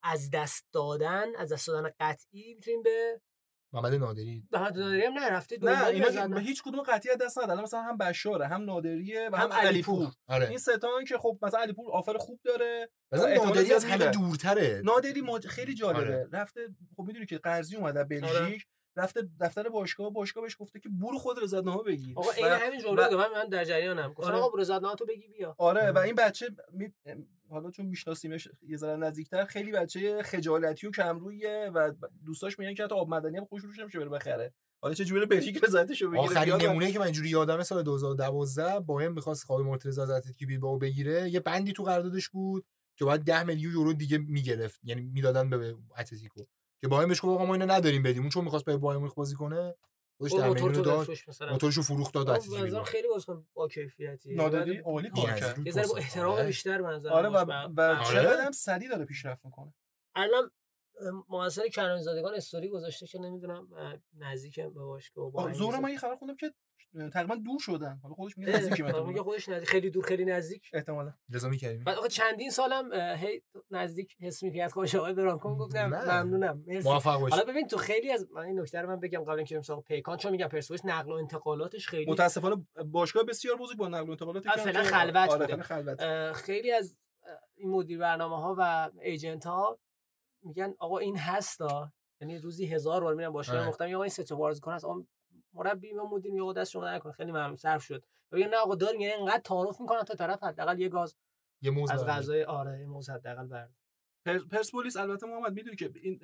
[0.02, 3.20] از دست دادن از دست دادن قطعی می‌تونیم به
[3.72, 4.48] محمد نادری.
[4.52, 6.34] محمد نادری هم نرفته نه اینا که بزنن.
[6.34, 10.12] به هیچ کدوم قطعیت دست الان مثلا هم بشاره هم نادریه و هم هم علیپور.
[10.28, 10.48] آره.
[10.48, 12.90] این ستان که خب مثلا علیپور آفر خوب داره.
[13.12, 14.10] مثلا نادری از همه.
[14.10, 14.82] دورتره.
[14.84, 15.46] نادری ماج...
[15.46, 16.00] خیلی جالبه.
[16.00, 16.28] آره.
[16.32, 18.66] رفته خب می‌دونی که قرضی اومد از بلژیک.
[19.00, 22.18] رفته دفتر باشگاه باشگاه بهش گفته که برو خود رضایتنامه بگیر.
[22.18, 24.12] آقا این و- همین جمله و- من من در جریانم.
[24.12, 24.38] گفتم آره.
[24.42, 25.54] آقا رضایتنامه تو بگی بیا.
[25.58, 26.92] آره و این بچه می...
[27.50, 31.92] حالا چون میشناسیمش یه ذره نزدیکتر خیلی بچه خجالتی و کمرویه و
[32.26, 34.54] دوستاش میگن که حتی آب مدنی هم خوش روش نمیشه بره بخره.
[34.82, 39.00] حالا چه جوری بلژیک رضایتشو بگیره؟ آخرین نمونه که من اینجوری یادمه سال 2012 با
[39.00, 41.30] هم می‌خواست خواه مرتضی از اتلتیک بیلبائو بگیره.
[41.30, 42.64] یه بندی تو قراردادش بود
[42.98, 44.80] که باید 10 میلیون یورو دیگه می‌گرفت.
[44.82, 46.44] یعنی می‌دادن به اتلتیکو.
[46.80, 48.98] که با هم بهش گفت آقا ما اینو نداریم بدیم اون چون می‌خواست به بایر
[48.98, 49.74] مونیخ بازی کنه
[50.18, 53.68] خودش اون 10 موتور میلیون تو داد مثلا موتورشو فروخت داد بیلبائو خیلی بازیکن با
[53.68, 55.96] کیفیتی نادری عالی بی کار کرد یه ذره با.
[55.96, 56.46] احترام آره.
[56.46, 57.44] بیشتر به نظر آره و.
[58.04, 59.74] چقدر هم سریع داره پیشرفت می‌کنه
[60.14, 60.50] الان
[61.28, 63.68] مؤثر کنانی زادگان استوری گذاشته که نمی‌دونم
[64.18, 65.52] نزدیک به باشگاه با.
[65.52, 66.54] زورا من یه خبر خوندم که
[67.12, 68.00] تقریبا دور شدن.
[68.02, 70.70] حالا خودش میگه آره، میگه خودش نزدیک خیلی دور خیلی نزدیک.
[70.72, 71.12] احتمالاً.
[71.32, 74.72] رضا می‌کردیم بعد آخه چندین سالم هی نزدیک حس می‌کرد.
[74.72, 75.86] خوش آقای برانکون گفتم.
[75.86, 76.64] ممنونم.
[76.66, 76.88] مرسی.
[76.88, 79.62] موفق حالا ببین تو خیلی از من این نکته رو من بگم قبل اینکه بریم
[79.62, 84.08] سراغ پیکان چون میگم پرسپولیس نقل و انتقالاتش خیلی متاسفانه باشگاه بسیار بزرگ با نقل
[84.08, 85.62] و انتقالات فعلا خلوت آره بوده.
[85.62, 86.00] فعلا خلوت.
[86.00, 86.96] اه، خیلی از
[87.56, 89.78] این مدیر برنامه ها و ایجنت ها
[90.42, 93.68] میگن آقا این هستا یعنی روزی هزار بار میرن باشگاه آره.
[93.68, 94.84] مختلف آقا این سه تا بازیکن هست.
[95.54, 97.12] مربی و مدیر آقا دست شما نکن.
[97.12, 98.04] خیلی ممنون صرف شد.
[98.32, 101.16] میگن نه آقا داریم یعنی اینقدر تعارف می‌کنن تا طرف حداقل یه گاز
[101.62, 102.04] یه موز از.
[102.06, 103.74] غذای آره یه موز حداقل برد
[104.26, 106.18] پر- پرسپولیس البته محمد می‌دونی که این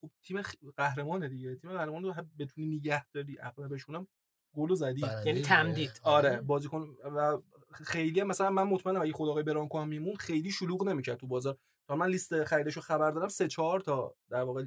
[0.00, 0.42] خب تیم
[0.76, 1.54] قهرمانه دیگه.
[1.56, 4.08] تیم قهرمان رو هم بتونی نگه داری اغلبشون هم
[4.56, 5.02] گل زدی.
[5.26, 5.42] یعنی.
[5.42, 6.00] تمدید.
[6.02, 6.40] آره.
[6.40, 7.38] بازیکن و
[7.72, 11.58] خیلی مثلا من مطمئنم اگه خود آقای برانکو هم میمون خیلی شلوغ نمی‌کرد تو بازار.
[11.88, 14.64] تا من لیست خریدشو خبر دارم سه چهار تا در واقع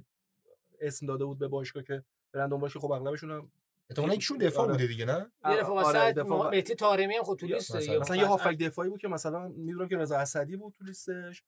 [0.80, 3.52] اسم داده بود به باشگاه که برن دنبالش خب اغلبشون هم
[3.92, 4.74] احتمالاً یکشون دفاع آره.
[4.74, 8.00] بوده دیگه نه؟ یه آره، دفاع و- مهدی طارمی هم خود تو یا لیست مثلا-
[8.00, 11.44] مثلا یه هافک دفاعی بود که مثلا می‌دونم که رضا اسدی بود تو لیستش.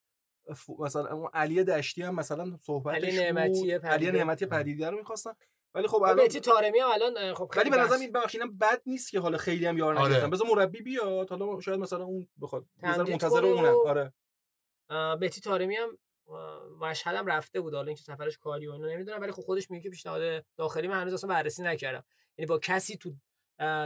[0.50, 3.86] ف- مثلا اون علی دشتی هم مثلا صحبتش علی نعمتی بود.
[3.86, 4.12] علی.
[4.12, 5.32] نعمتی پدیده رو می‌خواستن.
[5.76, 8.58] ولی خب خب الان مهدی طارمی هم الان خب ولی به نظرم این بخش اینم
[8.58, 10.08] بد نیست که حالا خیلی هم یار آره.
[10.10, 10.30] نگرفتن.
[10.30, 14.14] بذار مربی بیاد حالا شاید مثلا اون بخواد منتظر و- آره.
[15.20, 15.98] مهدی طارمی هم
[16.82, 17.74] مشهد هم رفته بود.
[17.74, 21.02] حالا اینکه سفرش کاری و اینا نمی‌دونم ولی خب خودش میگه که پیشنهاد داخلی من
[21.02, 22.04] هنوز اصلا بررسی نکردم.
[22.38, 23.14] یعنی با کسی تو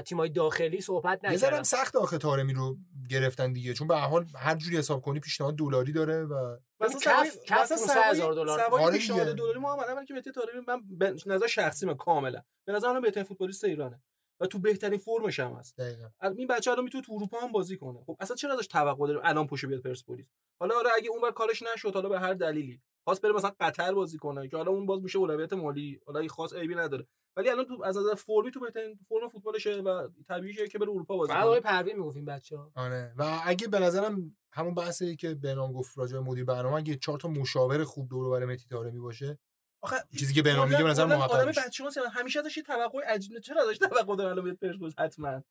[0.06, 2.78] تیمای داخلی صحبت یه نکردم هم سخت آخه طارمی رو
[3.10, 3.74] گرفتن دیگه.
[3.74, 7.72] چون به هر حال هر جوری حساب کنی پیشنهاد دلاری داره و مثلا کف- کف
[7.72, 8.60] مثلا 500 هزار سوای- دلار.
[8.68, 9.36] سوای آره پیشنهاد.
[9.36, 12.42] دلاری ما هم اولی که مهدی طارمی من به نظر شخصی من کاملا.
[12.68, 14.02] به نظر من بهترین فوتبالیست ایرانه.
[14.42, 15.78] و تو بهترین فرمش هم هست.
[15.78, 16.10] دقیقاً.
[16.38, 18.04] این بچه الان می‌تونه تو اروپا هم بازی کنه.
[18.06, 20.26] خب اصلا چرا ازش توقع داریم الان پوشه بیاد پرسپولیس؟
[20.60, 22.82] حالا آره اگه اونور کارش نشد حالا به هر دلیلی.
[23.08, 26.30] خواست بره مثلا قطر بازی کنه که حالا اون باز میشه اولویت مالی حالا این
[26.30, 27.08] خاص عیبی نداره.
[27.38, 31.18] ولی الان تو از نظر فرمی تو بهترین فرم فوتبالشه و طبیعیه که بره اروپا
[31.18, 32.72] بازی بعد آقای کنه پروین می‌گفت این بچه‌ها.
[32.76, 33.14] آره.
[33.18, 37.20] و اگه به نظرم همون بحثی که بهنام گفت راجع به مدیر برنامه اگه چهار
[37.20, 39.40] تا مشاور خوب دور و بر مهدی طارمی باشه
[39.84, 41.98] آخه چیزی که بهنام میگه به نظر هست.
[42.12, 45.44] همیشه ازش توقع عجیب چرا ازش توقع داره الان بیاد پرسپولیس حتما.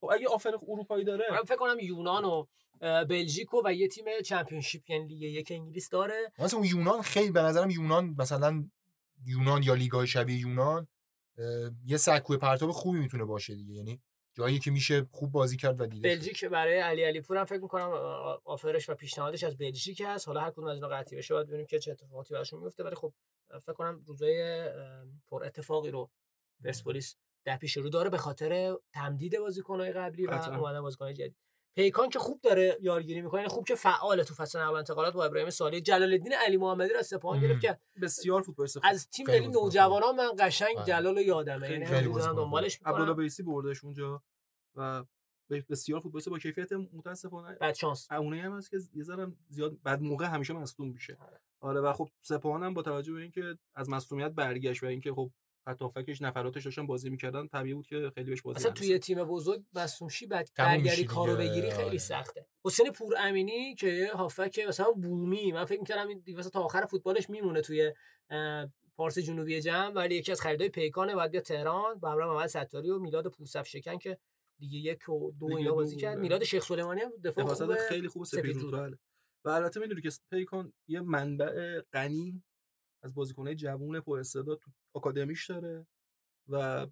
[0.00, 1.24] خب اگه آفر اروپایی داره.
[1.30, 2.46] من فکر کنم یونان و
[2.80, 6.32] اه، بلژیک و و یه تیم چمپیونشیپ یعنی لیگ یک انگلیس داره.
[6.38, 8.64] مثلا اون یونان خیلی به نظرم یونان مثلا
[9.24, 10.88] یونان یا لیگای شبیه یونان
[11.86, 13.74] یه سکوی پرتاب خوبی می‌تونه باشه دیگه.
[13.74, 14.00] یعنی
[14.36, 16.08] جایی که میشه خوب بازی کرد و دیده.
[16.08, 17.90] بلژیک برای علی علی پور هم فکر می‌کنم
[18.44, 20.28] آفرش و پیشنهادش از بلژیک هست.
[20.28, 22.94] حالا هر کدوم از اینا قطعی بشه باید ببینیم که چه اتفاقاتی براشون میفته ولی
[22.94, 23.12] خب
[23.62, 24.68] فکر کنم روزای
[25.26, 26.10] پر اتفاقی رو
[26.64, 30.30] پرسپولیس در پیش رو داره به خاطر تمدید بازیکن‌های قبلی و.
[30.30, 31.36] اومدن بازیکن‌های جدید.
[31.76, 35.24] پیکان که خوب داره یارگیری می‌کنه یعنی خوب که فعال تو فصل نقل انتقالات با
[35.24, 37.40] ابراهیم صالحی جلال الدین علی محمدی رو از سپاهان.
[37.40, 38.78] گرفت که بسیار فوتبالیست.
[38.82, 40.84] از تیم خیلی ملی نوجوانان من قشنگ بله.
[40.84, 44.22] جلال رو یادمه یعنی دنبالش عبدالله بردش اونجا
[44.76, 45.04] و
[45.68, 50.02] بسیار فوتبالیست با کیفیت متاسفانه بعد شانس اونایی هم هست که یه ذره زیاد بعد
[50.02, 51.40] موقع همیشه مصدوم میشه آره.
[51.60, 55.30] آره و خب سپاهان هم با توجه به اینکه از مصدومیت برگشت و اینکه خب
[55.68, 58.70] خط هافکش نفراتش داشتن بازی می‌کردن طبیعی بود که خیلی بهش بازی اصلا.
[58.70, 60.50] توی تیم بزرگ مصوم شی بعد
[60.80, 61.98] میشی کارو بگیری خیلی آره.
[61.98, 66.84] سخته حسین پور امینی که هافک مثلا بومی من فکر می‌کردم این مثلا تا آخر
[66.84, 67.92] فوتبالش میمونه توی
[68.96, 72.90] پارس جنوبی جمع ولی یکی از خریدای پیکانه بعد بیا تهران با همراه محمد ستاری
[72.90, 74.18] و میلاد پورصف شکن که
[74.58, 76.18] دیگه یک و دو اینا بازی کرد.
[76.18, 78.26] میلاد شیخ سلیمانی هم دفاع خوبه خیلی خوب.
[78.34, 78.98] رودبله
[79.44, 82.42] و البته می‌دونی که پیکان یه منبع غنی
[83.02, 85.86] از بازیکنهای جوون پر استعداد تو آکادمیش داره
[86.48, 86.86] و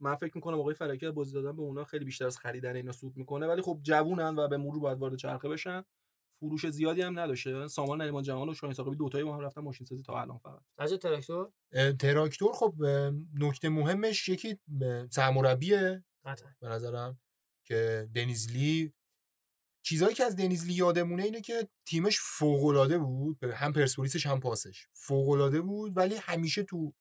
[0.00, 2.92] من فکر می‌کنم آقای فرکی از بازی دادن به اونا خیلی بیشتر از خریدن اینا
[2.92, 5.84] سود می‌کنه ولی خب جوونن و به مرور باید وارد چرخه بشن.
[6.40, 7.68] فروش زیادی هم نداشته.
[7.68, 10.62] سامان نریمان جهان و شاهین ساقبی دوتایی با هم رفتن ماشین سازی تا الان فقط.
[10.78, 11.52] از تراکتور؟
[11.98, 12.74] تراکتور خب
[13.34, 14.58] نکته مهمش یکی
[15.10, 16.54] سرمربیه قطعا.
[16.60, 17.20] به نظرم
[17.64, 18.94] که دنیزلی
[19.88, 24.86] چیزایی که از دنیزلی یادمونه اینه که تیمش فوق بود هم پرسپولیسش هم پاسش.
[24.92, 26.94] فوق بود ولی همیشه تو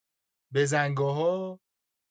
[0.53, 1.59] بزنگاه ها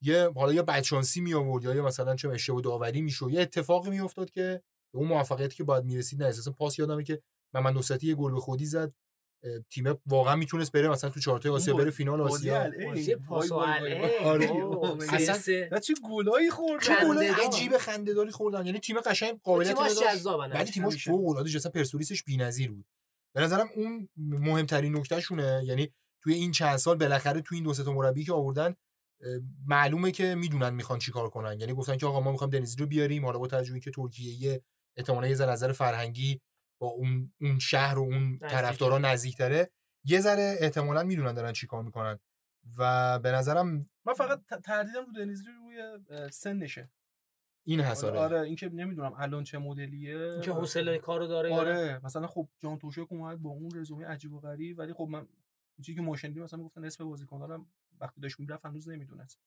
[0.03, 3.29] یه حالا یا بدشانسی می آورد یا مثلا چه اشتباه داوری می‌شد.
[3.31, 4.63] یه اتفاقی میافتاد که
[4.95, 7.23] اون موفقیتی که باید می‌رسید نه اساسا پاس یادمه که
[7.55, 8.93] محمد نصرتی یه گل به خودی زد.
[9.71, 12.71] تیم واقعا می‌تونست بره مثلا تو چارتای آسیا بره فینال آسیا.
[13.17, 13.53] پاس.
[14.25, 14.51] آره.
[15.15, 15.35] اصلا-
[15.79, 17.27] چه گلایی خورد چه گلای.
[17.47, 18.67] عجیب خنده‌داری خوردن.
[18.67, 20.03] یعنی تیم قشنگ قابلیت داشت
[20.55, 21.11] ولی تیماش همیشه.
[21.11, 22.87] فوق العاده اصلا پرسپولیسش بی‌نظیر بود.
[23.35, 25.63] به نظرم اون مهمترین نکتهشونه.
[25.65, 28.75] یعنی توی این چند سال بالاخره توی این دو سه تا مربی که آوردن
[29.67, 31.61] معلومه که می‌دونن می‌خوان چیکار کنن.
[31.61, 34.63] یعنی گفتن که آقا ما می‌خوایم دنیزی رو بیاریم حالا با توجه به اینکه ترکیه
[34.97, 36.41] احتمالاً یه ذره نظر فرهنگی
[36.79, 39.71] با اون اون شهر و اون طرفدارا نزدیکتره.
[40.05, 42.19] یه ذره احتمالاً می‌دونن دارن چیکار می‌کنن
[42.79, 45.99] و به نظرم من فقط تردیدم رو دنیزلی روی
[46.31, 46.91] سنشه.
[47.67, 50.41] این آره, حساره آره اینکه نمی‌دونم الان چه مدلیه.
[50.41, 51.55] که حوصله کارو داره.
[51.55, 55.27] آره مثلا خب جان توشک اومد با اون رزومه عجیب و غریب ولی خب من
[55.77, 57.67] چیزی که ماشندی مثلا گفتن نصف بازیکن‌ها
[58.01, 59.39] وقتی داشت می‌رفت هنوز نمی‌دونست.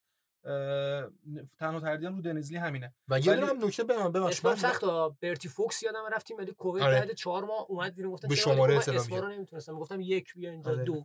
[1.58, 2.94] تنها تردیدم رو دنیزلی همینه.
[3.08, 4.84] و یه ولی- دونه هم نکته بگم ببخشید اسمم من- سخت
[5.20, 6.98] برتی فوکس یادم رفتیم ولی کویت آره.
[7.00, 9.78] بعد چهار ماه اومد بیرون گفتن به شماره خب من اصطلاح اسما رو نمی‌تونستم.
[9.78, 10.84] گفتم یک بیا اینجا آره.
[10.84, 11.04] دو.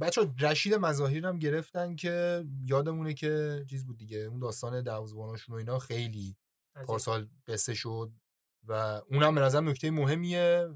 [0.00, 5.58] بچه رشید مظاهری هم گرفتن که یادمونه که چیز بود دیگه اون داستان دروازه‌باناشون و
[5.58, 6.36] اینا خیلی.
[6.86, 8.12] پارسال قصه شد.
[8.64, 8.72] و
[9.10, 10.68] اونم به نظرم نکته مهمیه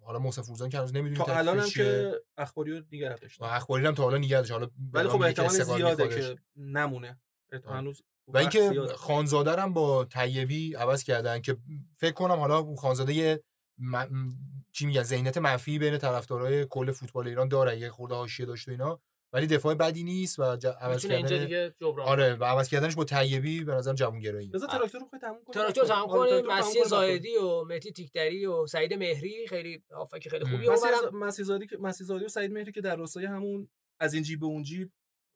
[0.00, 1.68] حالا موسی فوزان که هنوز نمی‌دونیم تا الان هم.
[1.68, 5.14] که اخباری رو نگه و داشته اخباری هم تا حالا نگه داشت حالا ولی خب
[5.14, 6.08] میگه احتمال زیاده.
[6.08, 7.20] که نمونه.
[7.68, 8.86] هنوز و اینکه.
[8.96, 11.56] خانزاده هم با طیبی عوض کردن که
[11.96, 13.42] فکر کنم حالا اون خانزاده
[13.78, 13.96] م...
[13.96, 14.38] م-
[14.72, 18.70] چی میگن ذهنیت منفی بین طرفدارای کل فوتبال ایران داره یه خورده حاشیه داشت و
[18.70, 19.00] اینا
[19.36, 20.66] ولی دفاع بدی نیست و ج...
[20.66, 24.48] عوض می‌تونه اینجا کردن دیگه جبران آره و عوض کردنش با طیبی به نظرم جوونگرایی
[24.48, 25.92] بذار تراکتور رو تموم کنیم تراکتور.
[25.92, 26.88] آره، کنیم تراکتور تموم مسیح کنیم، بریم.
[26.88, 30.66] زاهدی و مهدی تیکدری و سعید مهری خیلی هافک خیلی خوبی.
[30.66, 33.68] و مسیح مسیح زادی که مسیح زادی و سعید مهری که در راستای همون
[34.00, 34.90] از این جیب به اون جیب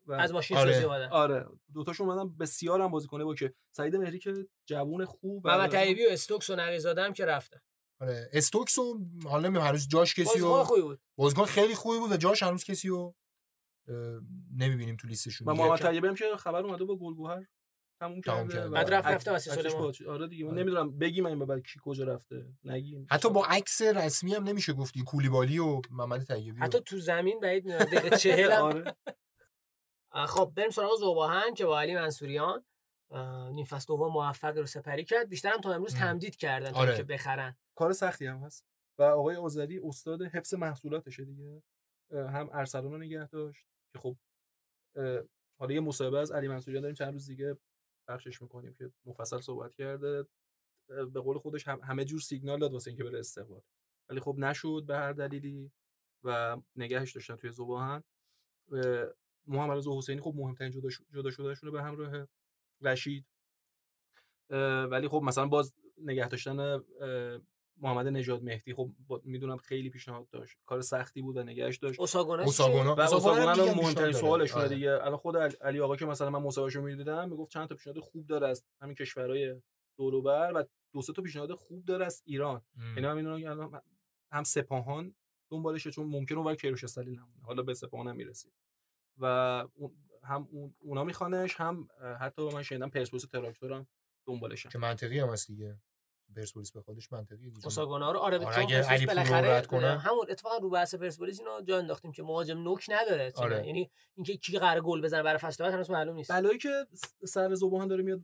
[0.07, 0.73] و از ماشین آره.
[0.73, 1.09] سازی اومدن.
[1.09, 1.47] آره.
[1.75, 6.09] دوتاشون اومدن بسیار هم بازیکنه با که سعید مهری که جوون خوب و طیبی و
[6.11, 7.61] استوکس و نقیزاده هم که رفتن.
[8.01, 8.31] آره.
[8.33, 11.01] استوکس و حالا نمی‌دونم هنوز جاش کسی بازیکن و خوبی بود.
[11.19, 13.15] بازیکن خیلی خوبی بود و جاش هنوز کسی رو
[14.57, 15.65] نمی‌بینیم تو لیستشون و دیگه.
[15.65, 17.47] محمد طیبی هم که خبر اومده با گلگوهر
[18.01, 19.51] تموم کرده بعد رفت رفته واسه
[20.09, 20.45] آره دیگه.
[20.45, 20.61] من آره.
[20.63, 22.47] نمی‌دونم بگیم این بعد کی کجا رفته.
[22.65, 23.07] نگیم.
[23.11, 27.69] حتی با عکس رسمی هم نمیشه گفتی کولیبالی و محمد طیبی حتی تو زمین بعید
[27.69, 30.27] دقیقه 40 هم آره.
[30.27, 32.65] خب بریم سراغ زوباهن که با علی منصوریان.
[33.53, 35.29] نیم فصل دوم موفق رو سپری کرد.
[35.29, 36.01] بیشتر هم تا امروز ام.
[36.01, 36.89] تمدید کردن تا آره.
[36.89, 37.57] اینکه بخرن.
[37.75, 38.67] کار سختی هم هست.
[38.99, 41.63] و آقای آذری استاد حفظ محصولاتشه دیگه.
[42.13, 43.67] هم ارسلان رو نگه داشت.
[43.93, 44.17] که خب
[45.59, 47.59] حالا یه مصاحبه از علی منصوریان داریم چند روز دیگه
[48.09, 50.27] پخشش می‌کنیم که مفصل صحبت کرده.
[50.89, 53.63] به قول خودش هم همه جور سیگنال داد واسه اینکه بره استقلال
[54.09, 55.73] ولی خب نشد به هر دلیلی
[56.25, 58.03] و negahش داشتن توی زباهن
[58.73, 59.07] اه،
[59.47, 62.27] محمد رضا حسینی خب مهمترین جدا جدا رو به همراه
[62.81, 63.27] رشید.
[64.91, 66.81] ولی خب مثلا باز نگه داشتن
[67.81, 70.57] محمد نژاد مهدی خب با- می‌دونم خیلی پیشنهاد داشت.
[70.67, 72.01] کار سختی بود و نگهش داشت.
[72.01, 74.13] اوساگونا اوساگونا و اوساگونا اوساگونا دیگه الان بیشتر مهمترین.
[74.13, 74.75] سوالشونه آره.
[74.75, 74.91] دیگه.
[74.93, 78.49] الان خود علی- آقا که مثلا من مصاحبهشو می‌دیدم می‌گفت چند تا پیشنهاد خوب داره
[78.49, 79.61] از همین کشورهای
[79.99, 82.63] دور و بر و دو سه تا پیشنهاد خوب داره از ایران.
[82.79, 83.81] یعنی من می‌دونم که الان
[84.33, 85.15] هم سپاهان
[85.51, 87.43] دنبالشه چون ممکنه اونور کیروش استالی نمونه.
[87.43, 88.53] حالا به سپاهان هم می‌رسیم.
[89.19, 89.27] و
[90.23, 91.89] هم اون- اونا میخوانش هم
[92.21, 93.87] حتی من شنیدم پرسپولیس تراکتور هم
[94.27, 94.69] دنبالشن.
[94.69, 95.79] که منطقی هم هست دیگه.
[96.37, 99.99] پرسپولیس به خودش منطقیه دیگه اوساگونا رو آره آره، اگه پرسپولیس علی بالاخره رد کنه.
[99.99, 103.33] همون اتفاقا رو بحث پرسپولیس اینو جا انداختیم که مهاجم نوک نداره.
[103.37, 103.67] آره.
[103.67, 106.87] یعنی اینکه کی قرار گل بزنه برای فصل بعد هنوز معلوم نیست بلایی که
[107.25, 108.21] سر زبان داره میاد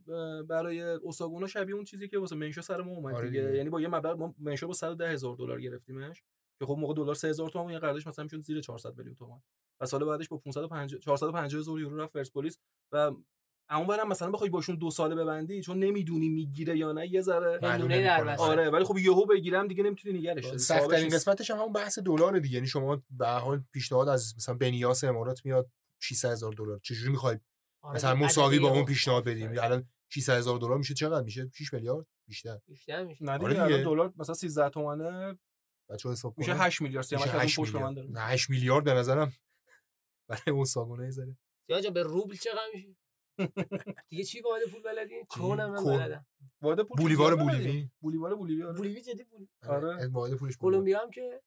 [0.47, 3.41] برای اوساگونا شبیه اون چیزی که واسه منشا سر ما اومد آره دیگه.
[3.41, 3.57] دیگه.
[3.57, 6.23] یعنی با یه مبلغ ما منشا با 110 هزار دلار گرفتیمش
[6.59, 9.41] که خب موقع دلار 3000 تومان یه قراردادش مثلا می‌شد زیر 400 میلیون تومان
[9.79, 12.57] و سال بعدش با 550 450 هزار یورو رفت پرسپولیس
[12.91, 13.11] و
[13.69, 18.35] اونورم مثلا بخوای باشون دو ساله ببندی چون نمی‌دونی می‌گیره یا نه یه ذره در.
[18.37, 20.57] آره ولی خب یهو بگیرم دیگه نمی‌تونی نگرش داری.
[20.57, 21.09] سخت ترین.
[21.09, 22.55] قسمتش هم همون بحث دلار دیگه.
[22.55, 25.69] یعنی شما به هر حال پیشنهاد از مثلا بنیاس امارات میاد
[26.01, 26.79] 600 هزار دلار.
[26.83, 27.39] چجوری می‌خوای
[27.83, 28.69] آره، مثلا مساوی با.
[28.69, 32.59] اون پیشنهاد بدیم الان 600 هزار دلار میشه چقدر میشه؟ 6 میلیارد؟ بیشتر.
[32.67, 33.25] بیشتر میشه.
[33.25, 33.83] نه آره دیگه.
[33.83, 35.39] دلار مثلا 13 تومنه.
[35.89, 36.61] بچه‌ها حساب میشه کنن.
[36.61, 39.33] 8 میلیارد سیامک از 8 اون پشت من داره نه 8 میلیارد به نظرم
[40.29, 41.37] برای اون ساگونه یه ذره.
[41.69, 42.95] یا به روبل چقدر میشه؟
[44.09, 45.97] دیگه چی واحد پول بلدی؟ کونم من کون.
[45.97, 46.25] بلدم.
[46.61, 47.35] واحد پول بولیوار.
[47.35, 48.77] بولیوی بولیوار بولیوی آره.
[48.77, 50.07] بولیوی جدی بولی آره.
[50.07, 50.57] واحد پولش بولیوار.
[50.59, 51.41] کلمبیا هم که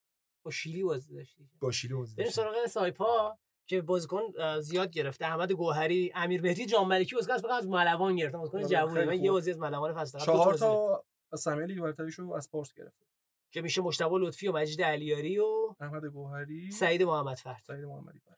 [0.45, 2.35] با شیلی بازی داشتی با شیلی بازی بریم داشت.
[2.35, 3.37] سراغ سایپا
[3.67, 4.21] که بازیکن
[4.61, 5.25] زیاد گرفته.
[5.25, 7.15] احمد گوهری امیر مهدی جان ملکی.
[7.15, 8.37] بازیکن از از ملوان گرفته.
[8.37, 9.23] بازیکن آره، جوونه من.
[9.23, 10.53] یه بازی از ملوان فصل چهار.
[10.53, 13.05] تا از سمیه لیگ برتریشو از پارس گرفته.
[13.53, 16.71] که میشه مشتبه لطفی و مجید علیاری و احمد گوهری.
[16.71, 18.35] سعید محمد فرد سعید محمدی بر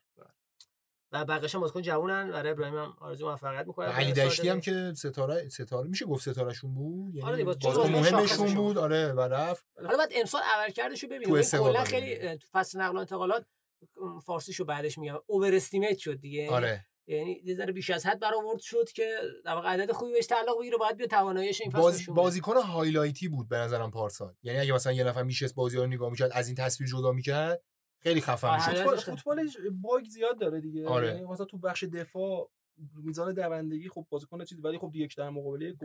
[1.14, 2.30] و بقیه‌ش بازیکن جوونن.
[2.30, 6.30] برای ابراهیم هم آرزو موفقیت می‌کنم و علی دشتی هم که ستاره ستاره میشه گفت
[6.30, 8.78] ستارهشون بود؟ آره یعنی چون بازیکن مهمشون بود.
[8.78, 9.64] آره و رفت.
[9.84, 11.28] حالا بعد امسال عملکردشو ببینیم.
[11.28, 12.18] تو این استقلال کلا ببینیم.
[12.18, 13.46] خیلی تو فصل نقل و انتقالات
[14.26, 15.18] فارسیشو بعدش میگم.
[15.26, 16.50] اوور استیمیت شد دیگه.
[16.50, 16.86] آره.
[17.06, 20.60] یعنی یه ذره بیش از حد برآورد شد که در واقع عدد خوبی بهش تعلق
[20.60, 20.76] بگیره.
[20.76, 22.06] باید بیا تواناییش این باز.
[22.08, 24.34] بازیکن highlight ی بود به نظرم پارسال.
[24.42, 27.62] یعنی اگه مثلا یه نفر میشست بازی رو نگاه می‌کرد از این تصویر جدا می‌کرد
[28.04, 29.14] خیلی خفن آره، حالا- فوتبال داشتم.
[29.16, 31.06] فوتبالش bug زیاد داره دیگه آره.
[31.06, 32.50] یعنی مثلا تو بخش دفاع
[32.96, 35.76] میزان دوندگی خب بازیکن چیزی ولی خب یک در مقابله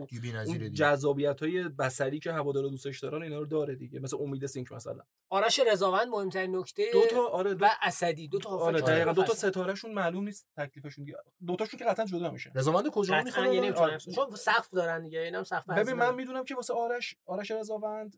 [0.46, 4.72] اون جذابیت های بصری که هوادارا دوستش دارن اینا رو داره دیگه مثل امید سینگ
[4.72, 8.90] مثلا آرش رضاوند مهمترین نکته دو تا آره دو و اسدی دو تا آره هافبک
[8.90, 9.48] دقیقاً دو تا فصل.
[9.50, 11.16] ستارهشون معلوم نیست تکلیفشون دیگه
[11.46, 13.68] دو تاشون که قطعا جدا میشه رضامند کجا می‌خوره یعنی.
[13.70, 13.98] آره.
[13.98, 16.14] چون سقف دارن دیگه اینم سقف ببین من.
[16.14, 18.16] می‌دونم که واسه آرش آرش رضاوند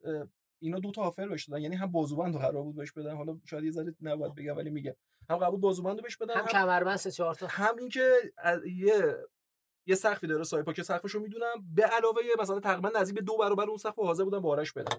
[0.63, 1.63] اینا دو تا آفر بهش دادن.
[1.63, 3.17] یعنی هم بازوبند رو قرار بود بهش بدن.
[3.17, 4.93] حالا شاید یه ذره نباید بگم ولی میگم.
[5.31, 7.47] هم قرار بود بازوبند رو بهش بدن هم هم, کمربند سه چهار تا.
[7.51, 9.17] هم اینکه از- یه
[9.87, 13.65] یه سقفی داره سایپا که سقفشو می‌دونم به علاوه مثلا تقریبا نزدیک به دو برابر
[13.65, 14.97] اون سقف رو حاضر بودن با آرش بدن.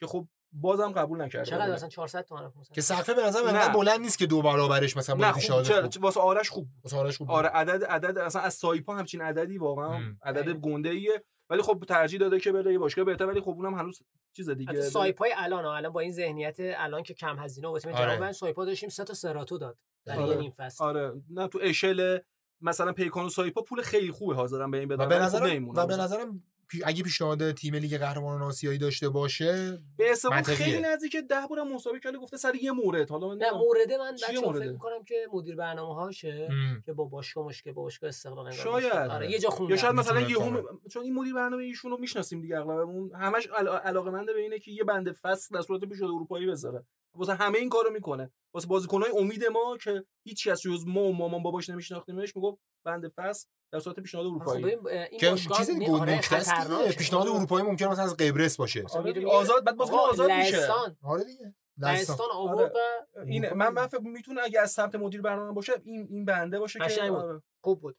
[0.00, 3.46] که خب بازم قبول نکرد چقدر؟ مثلا 400 تومن که سقفه به نظر نه.
[3.48, 6.04] انقدر بلند نیست که دو برابرش مثلا نه با خوب چرا؟ خوب.
[6.04, 7.30] واسه آرش خوب واسه آرش خوب.
[7.30, 10.00] آره عدد عدد اصلا از سایپا همچین عددی واقعا.
[10.22, 10.48] عدد.
[10.48, 14.02] گنده ایه ولی خب ترجیح داده که بره یه باشگاه بهتر ولی خب اونم هنوز
[14.32, 17.78] چیز دیگه حتی سایپای الان ها، الان با این ذهنیت الان که کم هزینه و
[17.78, 18.32] تیم آره.
[18.32, 20.28] سایپا داشتیم سه تا سراتو داد در آره.
[20.28, 22.18] یه نیم فصل آره نه تو اشل
[22.60, 25.80] مثلا پیکان و سایپا پول خیلی خوبه حاضرن به این بدن و به نظرم نمی‌مونه.
[25.80, 26.42] و به نظرم
[26.84, 30.42] اگه پیشنهاد تیم لیگ قهرمانان آسیایی داشته باشه به حساب.
[30.42, 33.50] خیلی نزدیک ده بارم مساوی کرده گفته سر یه مورد حالا من نه.
[33.52, 36.82] مورد من بچه‌ها فکر؟ می‌کنم که مدیر برنامه هاشه م.
[36.86, 38.92] که با باشگاه مشکل با باشگاه استقلال شاید.
[38.92, 40.62] آره یه جا خوندم یا شاید مثلا می‌تونه یهو.
[40.90, 43.46] چون این مدیر برنامه ایشون رو می‌شناسیم دیگه اغلبمون همش
[43.84, 47.58] علاقه منده به اینه که یه بنده فصل در صورت پیشنهاد اروپایی بذاره واسه همه
[47.58, 51.70] این کارو می‌کنه واسه بازیکنای امید ما که هیچ کس جز ما و مامان باباش
[51.70, 54.64] نمیشناختیمش می‌گفت بنده فصل در صورت پیشنهاد خب اروپایی.
[54.64, 56.96] ببین، این که چیز گل آره، نکته است.
[56.98, 58.84] پیشنهاد اروپایی ممکنه مثلا از قبرس باشه.
[58.94, 60.68] آره آزاد بعد آقا، آزاد میشه.
[61.02, 61.54] آره دیگه.
[61.78, 62.26] لهستان.
[62.34, 62.78] آورد و
[63.26, 66.78] این من من فکر می‌تونه اگه از سمت مدیر برنامه باشه این این بنده باشه
[66.78, 67.02] که.
[67.02, 67.42] آره.
[67.60, 67.96] خوب بود.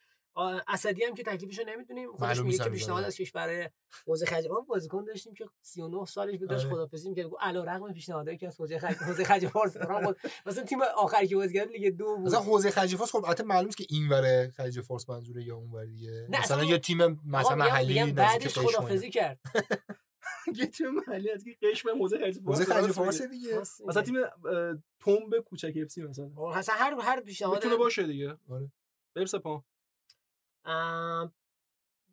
[0.67, 3.05] اسدی هم که تکلیفشو نمی‌دونیم خودش میگه که پیشنهاد می‌ذاره.
[3.05, 3.69] از کشور
[4.07, 6.75] حوزه خلیج ما بازیکن داشتیم که 39 سالش بود داشت آره.
[6.75, 10.63] خدافظی می‌کرد گفت علیرغم پیشنهادایی که از حوزه خلیج حوزه خلیج فارس دارم خود مثلا
[10.63, 13.67] تیم آخری که بازی کرد لیگ دو بود مثلا حوزه خلیج فارس خب البته معلوم
[13.67, 17.55] است که این وره خلیج فارس منظوره یا اون ور دیگه مثلا یه تیم مثلا
[17.55, 18.57] محلی بعدش.
[18.57, 19.39] خدافظی کرد
[20.55, 23.21] یه تیم محلی از که قشم موزه خلیج فارس خلیج راست فارس.
[23.21, 24.01] دیگه مثلا.
[24.01, 24.15] تیم
[24.99, 28.71] تنب کوچک اف سی مثلا اصلا هر هر پیشنهاد می‌تونه باشه دیگه آره.
[29.15, 29.65] بریم سپاه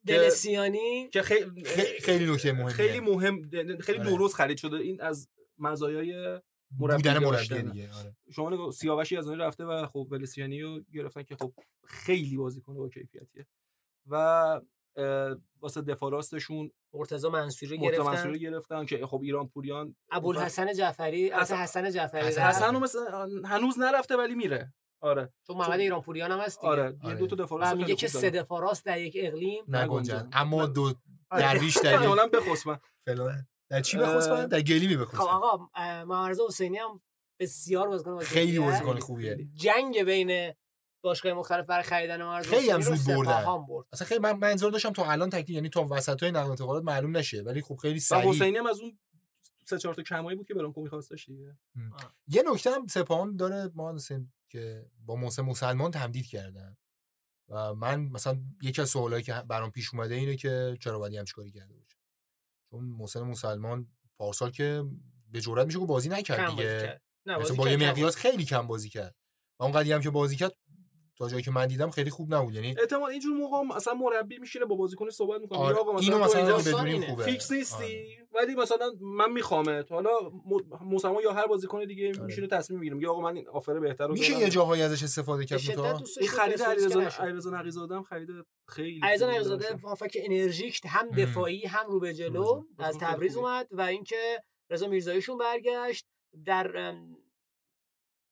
[0.06, 3.42] دلسیانی که خیلی خیلی خیلی نکته مهمیه خیلی مهم
[3.80, 4.10] خیلی آره.
[4.10, 5.28] درست خرید شده این از
[5.58, 6.40] مزایای
[6.78, 7.62] مربی بودن مربی.
[7.62, 8.16] دیگه آره.
[8.32, 11.52] شما نگاه سیاوشی از اون رفته و خب ولسیانی رو گرفتن که خب
[11.86, 13.46] خیلی بازیکن با کیفیتیه
[14.06, 14.60] و
[15.60, 21.28] واسه دفاع راستشون مرتضی منصوری مرتضی گرفتن منصوری گرفتن که خب ایران پوریان ابوالحسن جعفری
[21.30, 22.40] حسن- حسن حسن جعفری حسن-.
[22.40, 22.98] حسن رو مثل
[23.44, 24.72] هنوز نرفته ولی میره
[25.04, 26.68] آره چون محمد ایران پوریان هم هست دیگه.
[26.68, 27.14] آره یه آره.
[27.14, 28.30] دو تا دفاع میگه که سه.
[28.30, 30.28] دفاع راست در یک اقلیم نگنجن.
[30.32, 30.94] اما دو
[31.30, 31.42] آره.
[31.42, 35.68] درویش در احتمالاً بخسبن فلان در چی بخواسن در گلی خب میبخواسن آقا
[36.04, 37.00] محمد حسینی هم
[37.40, 38.58] بسیار بازیکن با خیلی.
[38.58, 40.52] بازیکن خوبیه جنگ بین
[41.04, 43.66] باشگاه مختلف برای خریدن محمد خیلی هم زود بردن.
[43.68, 46.46] برد اصلا خیلی من من انتظار داشتم تا الان تکلیف یعنی تا وسط های نقل
[46.46, 48.98] و انتقالات معلوم نشه ولی خب خیلی و سریع حسینی هم از اون
[49.64, 51.58] سه چهار تا کمایی بود که برانکو می‌خواستش دیگه.
[52.26, 56.76] یه نکته هم سپاهان داره ما حسین که با محسن مسلمان تمدید کردن.
[57.48, 61.34] و من مثلا یکی از سوالایی که برام پیش اومده اینه که چرا باید همچین
[61.34, 61.96] کاری کرده باشه؟
[62.70, 63.88] چون محسن مسلمان
[64.18, 64.84] پارسال که
[65.28, 66.62] به جرئت میشه که بازی نکرد دیگه.
[66.62, 67.02] کرد.
[67.26, 69.16] نه، مثلا بازی با یه مقیاس خیلی کم بازی کرد.
[69.60, 70.52] و اونقدی هم که بازی کرد
[71.18, 74.38] تا جایی که من دیدم خیلی خوب نبود یعنی احتمال اینجور موقع هم اصلا مربی
[74.38, 77.02] میشینه با بازیکن صحبت می‌کنه آره آقا اینو مثلا مثلا تو بدونیم.
[77.02, 77.58] خوبه فیکس آره.
[77.58, 78.04] نیستی
[78.34, 80.10] ولی مثلا من میخوامت حالا
[80.46, 82.22] م- مسلمان یا هر بازیکن دیگه آره.
[82.22, 84.38] میشینه تصمیم می‌گیره میگه آقا من این آفر بهتر رو میشه.
[84.38, 85.60] یه جاهایی ازش استفاده کرد
[85.98, 87.00] دوستش این خرید علیرضا.
[87.18, 88.28] علیرضا نقیزاده هم خرید
[88.68, 89.76] خیلی علیرضا نقیزاده.
[89.84, 91.10] هافک انرژیک هم.
[91.10, 92.62] دفاعی هم رو به جلو.
[92.78, 93.36] از تبریز.
[93.36, 96.06] اومد و اینکه رضا میرزاییشون برگشت
[96.46, 96.94] در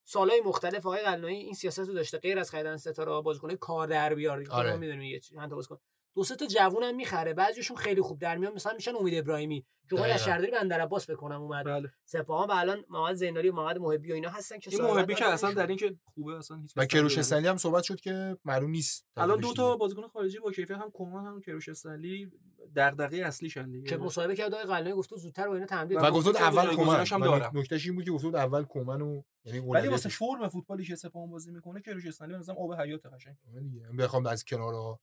[0.04, 4.14] سالهای مختلف آقای قلنویی این سیاست رو داشته غیر از خریدن ستاره بازیکن کار در
[4.14, 4.76] بیار دیگه آره.
[4.76, 5.78] می‌دونیم یه چند تا بازیکن
[6.14, 9.66] دو سه تا جوون هم می‌خره بعضیشون خیلی خوب در میان مثلا میشن امید ابراهیمی
[9.90, 10.18] که دقیقاً.
[10.18, 14.14] شهرداری بندر عباس بکنم اومد بله سپاهان و الان محمد زینالی و محمد محبی و
[14.14, 15.26] اینا هستن که این محبی که.
[15.26, 17.18] اصلا در این که خوبه اصلا هیچ و کس کروش.
[17.18, 19.76] استنلی هم صحبت شد که معلوم نیست الان دو تا.
[19.76, 22.30] بازیکن خارجی با کیفیت هم کمان هم کروش استنلی
[22.76, 23.88] دغدغه اصلیشن دیگه.
[23.88, 26.64] که مصاحبه کرد آقای قلنویی گفت زودتر با اینا تمدید و و گفت که اول
[26.64, 27.58] جایگزینش هم دارم.
[27.58, 29.88] نکتهش این بود که گفت اول کمن و یعنی ولی.
[29.88, 33.36] واسه فرم فوتبالی که سپاهان بازی می‌کنه کروش استنلی به نظرم آب حیات قشنگ.
[33.52, 33.86] آره دیگه.
[33.98, 35.00] بخوام از کنارا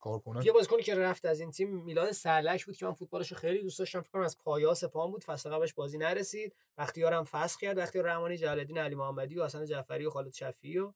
[0.00, 3.32] کار کنن یه بازیکنی که رفت از این تیم میلاد سرلک بود که من فوتبالش
[3.32, 5.24] رو خیلی دوست داشتم فکر کنم از پایا سپاهان بود.
[5.24, 6.54] فصل قبلش بازی نرسید.
[6.78, 7.76] بختیار هم فسخ کرد.
[7.76, 10.92] بختیار رحمانی جلالدین علی محمدی و حسن جعفری و خالد شفیعی و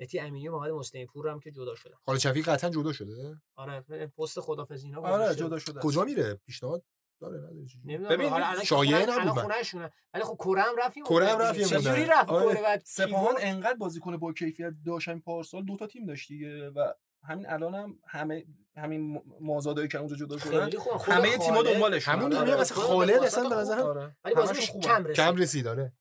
[0.00, 3.42] مهدی امینی و محمد مصطفی پور هم که جدا شدن خالد شفیق قطعا جدا شده
[3.56, 3.80] آره
[4.18, 5.58] پست خدافظی اینا آره جدا.
[5.58, 6.84] شده کجا میره پیشنهاد
[7.20, 9.90] داره نداره ببین، حالا که شایعه نبود من.
[10.14, 11.66] ولی خب کره هم رفت کره هم رفت دیگه.
[11.66, 12.52] چجوری رفت آره.
[12.52, 16.92] کره بعد سپاهان؟ انقدر بازیکن با کیفیت داشتن پارسال دو تا تیم داشت دیگه و
[17.22, 18.44] همین الان هم همه
[18.76, 20.70] همین مازادایی که اونجا جدا شدن
[21.06, 22.44] همه تیم‌ها دنبالش همون آره.
[22.44, 24.16] نیمه مثلا خود خالد اصلا به نظرم آره.
[24.24, 24.70] ولی بازیش.
[24.70, 25.92] کم رسید کم رسید داره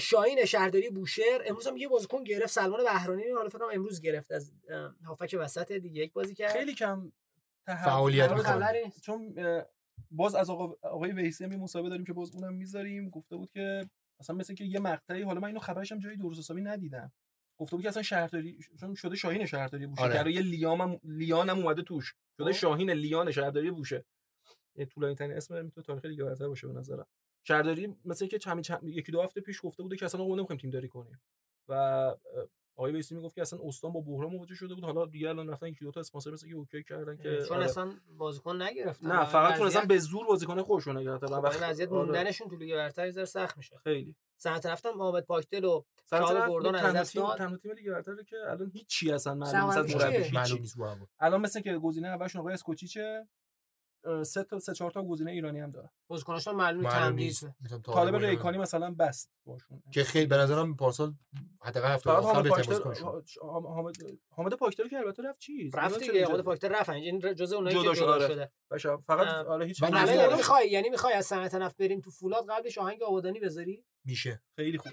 [0.00, 4.32] شاهین شهرداری بوشهر امروز هم یه بازیکن گرفت سلمان بهرانی حالا فکر کنم امروز گرفت
[4.32, 4.52] از
[5.04, 6.52] هافک وسط دیگه یک بازی کرد.
[6.52, 7.12] خیلی کم
[7.66, 8.92] فعالیت می‌کنه.
[9.02, 9.34] چون
[10.10, 13.08] باز از آقا آقای ویسی هم یه مصاحبه داریم که باز اونم می‌ذاریم.
[13.08, 16.38] گفته بود که اصلا مثل که یه مقطعی حالا من اینو خبرش هم جایی درست
[16.38, 17.12] حسابی ندیدم.
[17.58, 20.18] گفته بود که اصلا شهرداری چون شده شاهین شهرداری بوشه آره.
[20.18, 22.14] الان یه لیام هم لیان هم اومده توش.
[22.36, 22.58] شده خب.
[22.58, 24.04] شاهین لیان شهرداری بوشه
[24.76, 27.06] یه طولانی ترین اسم می‌تونه تاریخ لیگ برتر باشه به نظرم.
[27.48, 30.60] شهرداری مثل که چند چند- یکی دو هفته پیش گفته بوده که اصلا ما نمی‌خوایم
[30.60, 31.20] تیم داری کنیم.
[31.68, 31.72] و
[32.76, 34.84] آقای ویسی می‌گفت که اصلا استان با بحران مواجه شده بود.
[34.84, 37.64] حالا دیگه الان رفتن یکی دو تا اسپانسر مثل که OK کردن که چون آره.
[37.64, 41.88] اصلا بازیکن نگرفتن نه فقط تونستن به زور بازیکن خودشون نگرفتن خب و این وضعیت
[41.88, 44.16] آره، موندنشون تو لیگ برتر ذره سخت میشه خیلی.
[44.36, 47.34] سنت رفتم محمد پاکدل و طرف گردون از دست تیم.
[47.34, 51.08] تنها تیم لیگ برتره که الان هیچی اصلا معلوم نیست هم.
[51.20, 53.28] الان مثل که گزینه اولشون آقای اسکوچیچه.
[54.24, 57.36] سه تا سه چهار تا گزینه ایرانی هم دارن بازیکناشون معلوم معلوم تمدید
[57.84, 58.16] طالب.
[58.16, 59.82] ریکانی مثلا بست باشون.
[59.92, 61.14] که خیلی به نظرم پارسال
[61.62, 63.06] حداقل هفته آخر حامد بازیکنشون
[63.42, 63.94] حامد حامد
[64.30, 67.94] حامد پاکتر که البته رفت چیز رفت دیگه خود پاکتر رفت این جزء اونایی که
[67.94, 68.28] جدا آره.
[68.28, 68.52] شده.
[68.70, 68.96] باشه.
[68.96, 70.34] فقط حالا هیچ الان نظر یعنی.
[70.34, 74.42] می‌خوای یعنی می‌خوای از صنعت نفت بریم تو فولاد قبلش آهنگ آبادانی بذاری؟ میشه.
[74.56, 74.92] خیلی خوب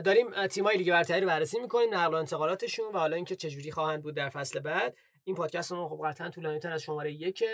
[0.00, 4.02] داریم تیمای لیگ برتری رو بررسی می‌کنیم نقل و انتقالاتشون و حالا اینکه چجوری خواهند
[4.02, 4.96] بود در فصل بعد.
[5.24, 7.44] این پادکست ما خب قطعا طولانی‌تر از شماره یک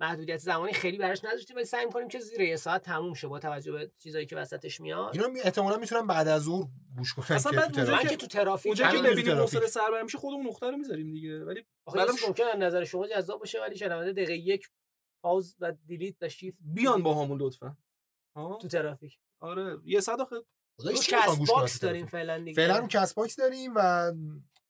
[0.00, 3.38] محدودیت زمانی خیلی براش نذاشتیم ولی سعی می‌کنیم که زیر یه ساعت تموم شه با
[3.38, 5.14] توجه به چیزایی که وسطش میاد.
[5.14, 8.08] اینا می- احتمالاً می‌تونن بعد از ظهر گوش کنن اصلا که بعد اونجا.
[8.08, 9.54] که تو ترافیک اونجا که ببینیم ترافیک.
[9.60, 11.44] موصل سربر میشه خودمون نقطه رو می‌ذاریم دیگه.
[11.44, 14.68] ولی بعدم ممکنه از نظر شما جذاب باشه ولی شنونده دقیقه یک
[15.22, 17.76] pause و delete و شیفت بیان با همون لطفا.
[18.36, 19.18] ها؟ تو ترافیک.
[19.40, 20.36] آره یه صد آخه.
[20.84, 24.12] رو Castbox داریم؟ فعلا دیگه فعلا رو Castbox داریم و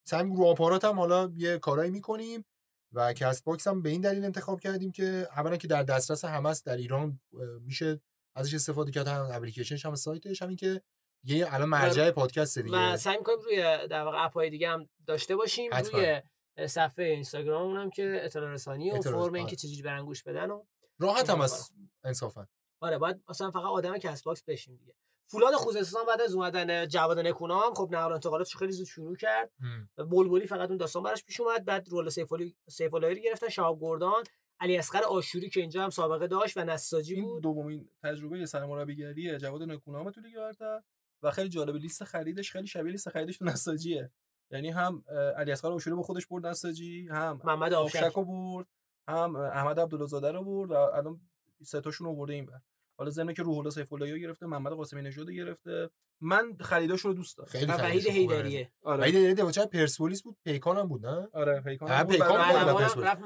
[0.05, 2.45] سعی رو آپارات هم حالا یه کارایی می‌کنیم
[2.93, 6.67] و Castbox هم به این دلیل انتخاب کردیم که اولا که در دسترس همه است
[6.67, 7.21] در ایران
[7.61, 8.01] میشه
[8.35, 10.83] ازش استفاده کرد هم اپلیکیشنش هم سایتش همین که
[11.25, 15.37] یه الان مرجع پادکست دیگه و سعی می‌کنیم روی در واقع اپ‌های دیگه هم داشته
[15.37, 16.01] باشیم حتما.
[16.01, 16.21] روی
[16.67, 19.57] صفحه اینستاگراممون هم که اطلاع رسانی و فرم اینکه آره.
[19.57, 20.65] چجوری برن گوش بدن و
[20.99, 21.41] راحت هم.
[21.41, 22.47] است انصافا
[22.81, 24.95] آره باید مثلا فقط آدم Castbox بشیم دیگه
[25.31, 29.51] فولاد خوزستان بعد از اومدن جواد نکونا هم خب نقل انتقالاتش خیلی زود شروع کرد.
[29.97, 31.65] بلبلی فقط اون داستان براش پیش اومد.
[31.65, 34.25] بعد رول سیفالی سیفالایی رو گرفتن شهاب گردان
[34.61, 37.43] علی اصغر آشوری که اینجا هم سابقه داشت و نساجی این بود.
[37.43, 40.83] دومین تجربه سرمربیگری جواد نکونام تو لیگ برتر
[41.23, 44.11] و خیلی جالب لیست خریدش خیلی شبیه لیست خریدش تو نساجیه.
[44.51, 45.05] یعنی هم
[45.37, 48.15] علی اصغر آشوری با خودش برد نساجی هم محمد آفشک.
[48.15, 48.67] برد
[49.09, 51.21] هم احمد عبدالله زاده رو برد و الان
[51.65, 52.61] سه تاشون رو برده این بر
[53.01, 55.91] حالا ضمن که روح الله سیف الله رو گرفته محمد قاسمی نژاد رو گرفته
[56.21, 58.09] من خریداشون رو دوست دارم خیلی وحید.
[58.09, 62.13] حیدریه آره وحید حیدری دفاع پرسپولیس بود پیکان هم بود نه آره پیکان آره، بود.
[62.13, 62.39] پیکان بود.
[62.39, 63.25] هم رفت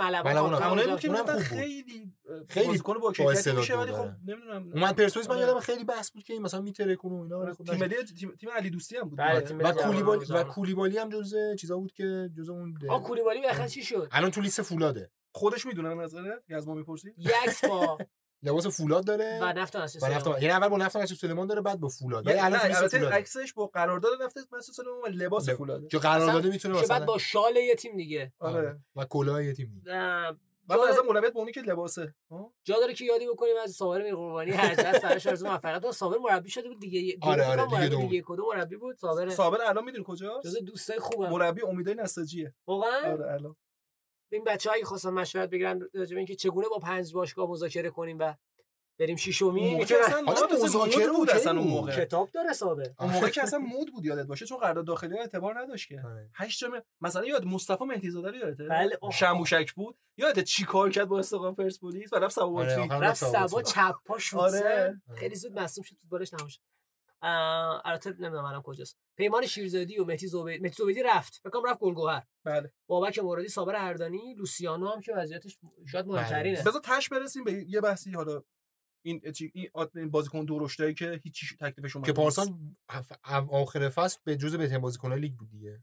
[0.61, 0.87] هم.
[0.87, 1.39] بود که.
[1.39, 2.13] خیلی
[2.49, 4.17] خیلی بازیکن با استعداد میشه بود، ولی خب آره.
[4.27, 5.47] نمی‌دونم اومد پرسپولیس من آره.
[5.47, 8.97] یادم خیلی بحث بود که این مثلا میترکونه و اینا خب تیم تیم, علی دوستی
[8.97, 10.45] هم بود بله، و کولیبالی و.
[10.45, 14.41] کولیبالی هم جزء چیزا بود که جزء اون آ کولیبالی بالاخره چی شد الان تو
[14.41, 17.99] لیست فولاده خودش می‌دونه نظره که از ما می‌پرسی یکس با
[18.45, 19.39] لباس فولاد داره.
[19.43, 22.27] و نفت آسیس و نفت یعنی اول با نفت نشد سلیمان داره بعد با فولاد.
[22.27, 25.89] ولی نه الان البته فولاده عکسش با قرارداد نفت مسعود سلیمان و لباس لب- فولاده
[25.89, 28.33] که قرارداد می‌تونه بعد مثلا با شال یه تیم دیگه.
[28.39, 28.79] آره.
[28.97, 29.91] و کلاه یه تیم دیگه.
[30.71, 32.15] جا, از مولویت به اونی که لباسه؟
[32.65, 35.85] جا داره که یادی بکنیم از صابر میرقربانی هر دست براش آرزو موفقیت.
[35.85, 38.09] و صابر مربی شده بود دیگه آره، آره، دیگه دوم.
[38.09, 41.31] دیگه کدوم مربی بود؟ صابر صابر الان می‌دونی کجاست؟ جز دوستای خوبم.
[41.31, 43.57] مربی امیدای نساجیه واقعا؟ آره الان.
[44.33, 48.19] این بچه هایی خواستن مشورت بگیرن راجع به اینکه چگونه با پنج باشگاه مذاکره کنیم
[48.19, 48.35] و
[48.99, 51.69] بریم موقع میتونن- مذاکره مود بود اصلا اون.
[51.69, 55.15] موقع کتاب داره صابر اون موقع که اصلا مود بود یادت باشه چون قرارداد داخلی
[55.15, 56.31] ها اعتبار نداشت که آره.
[56.35, 58.99] هشت جام مثلا یاد مصطفی مهدی زاده رو یادته بله،.
[59.13, 63.25] شموشک بود یادت چی کار کرد با استقلال پرسپولیس و رفت آره، سواباتی آخر رفت.
[63.25, 65.03] سبا چپ پا شد آره.
[65.17, 66.74] خیلی زود مصدوم شد فوتبالش نموشد اه،
[67.25, 68.99] البته نمی‌دونم الان کجاست.
[69.17, 71.41] پیمان شیرزادی و مهدی زبیدی مهدی زبیدی رفت.
[71.43, 72.73] فکر کنم رفت گلگهر بله.
[72.87, 76.63] بابک مرادی صابر اردانی لوسیانو هم که وضعیتش شاید مهمترینه.
[76.63, 78.43] بذار تهش برسیم به یه بحثی حالا
[79.07, 79.53] این چی-
[79.95, 82.49] این بازیکن درشتایی که هیچ تکلیفش اومد که پارسال
[83.51, 85.83] آخر فصل به جزء بهترین بازیکن‌های لیگ بود دیگه.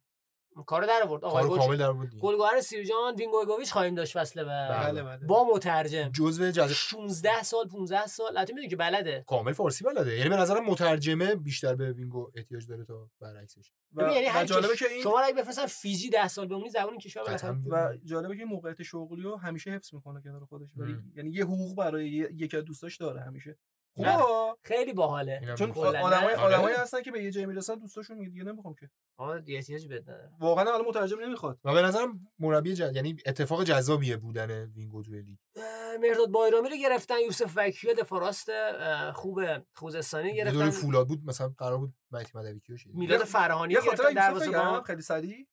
[0.68, 1.26] کارو در آورد.
[1.26, 2.22] آقای کامل در دیگه.
[2.22, 4.72] گل گهر سیرجان وینگو بگوویچ خواهیم داشت فصل بعد.
[4.92, 5.28] بله بله.
[5.28, 6.10] با مترجم.
[6.14, 8.38] جزء جذب 16 سال 15 سال.
[8.38, 9.24] البته می‌دونی که بلده.
[9.28, 10.18] کامل فارسی بلده.
[10.18, 13.72] یعنی به نظرم مترجمه بیشتر به وینگو احتیاج داره تا برعکسش.
[13.94, 16.98] و, یعنی و هر جالبه که این شما اگه بفرستن فیجی 10 سال بمونی زبان
[16.98, 20.70] کشور بالاخره و جالبه که موقعیت شغلی رو همیشه حفظ می‌کنه کنار خودش.
[20.78, 20.96] ولی.
[21.16, 23.58] یعنی یه حقوق برای یه- یکی از دوستاش داره همیشه.
[23.96, 24.18] خوبه
[24.64, 25.56] خیلی باحاله.
[25.58, 26.34] چون کلاً آدمای.
[26.34, 26.84] آدمایی آره.
[26.84, 28.90] هستن که به یه جایی می‌رسن دوستاشون میگه دیگه نمی‌خوام که.
[29.18, 31.60] آره دیگه احتیاجی بد نداره واقعا حالا مترجم نمی‌خواد.
[31.64, 32.96] و به نظرم مربی جد...
[32.96, 35.38] یعنی اتفاق جذابیه بودن وینگو توی لیگ.
[35.56, 39.42] اه، مهرداد بایرامی رو گرفتن یوسف وکیل دفاع راست اه، خوب
[39.74, 40.70] خوزستانی گرفتن.
[40.70, 44.84] فولاد بود مثلا قرار بود مهدی مدوی شه میلاد فرهانی گرفتن یوسف دروازه‌بان.
[44.84, 45.48] خیلی سریع.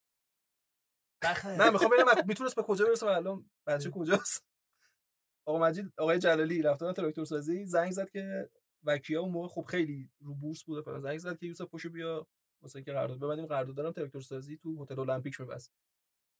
[1.45, 4.47] نه می‌خوام ببینم می‌تونست به کجا برسه الان بچه کجاست؟
[5.49, 8.51] آقا مجید آقای جلالی رفتن تراکتور سازی زنگ زد که
[8.84, 12.26] وکیا اون موقع خب خیلی رو بورس بوده فلان زنگ زد که یوسف پشو بیا
[12.62, 15.72] مثلا که قرارداد ببندیم قرارداد دارم تراکتور سازی تو هتل المپیک میبست.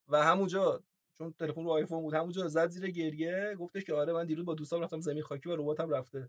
[0.09, 0.83] و همونجا
[1.19, 4.55] چون تلفن رو آیفون بود همونجا زد زیر گریه گفتش که آره من دیروز با
[4.55, 6.29] دوستام رفتم زمین خاکی و رباتم رفته.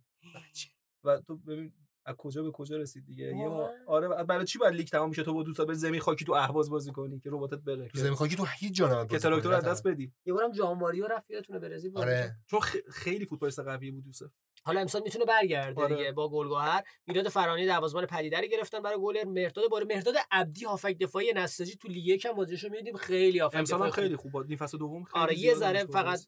[1.04, 1.74] و تو ببین
[2.06, 3.70] از کجا به کجا رسید دیگه؟ یه ما...
[3.88, 6.70] آره برای چی باید لیگ تمام میشه تو با دوستا به زمین خاکی تو اهواز
[6.70, 7.88] بازی کنی که رباتت بره.
[7.88, 10.14] تو زمین خاکی تو هیچ جا که تراکتور از دست بدی.
[10.26, 12.36] یه بارم جان ماریو رفت یادتونه برزیل آره.
[12.48, 14.32] چون خ- خیلی فوتبالیست قوی بود یوسف.
[14.64, 15.96] حالا امسال می‌تونه برگرده آره.
[15.96, 20.66] دیگه با گلگهر میلاد فرانی دروازه‌بان پدیده رو گرفتن برای گل مهرداد باره مهرداد عبدی
[20.66, 22.96] هافک دفاعی نساجی تو لیگ یکم بازیشو میدیم.
[22.98, 24.32] خیلی هافک امسال هم خیلی خوب.
[24.32, 24.48] بود.
[24.48, 26.20] نیم فصل دوم خیلی آره یه ذره فقط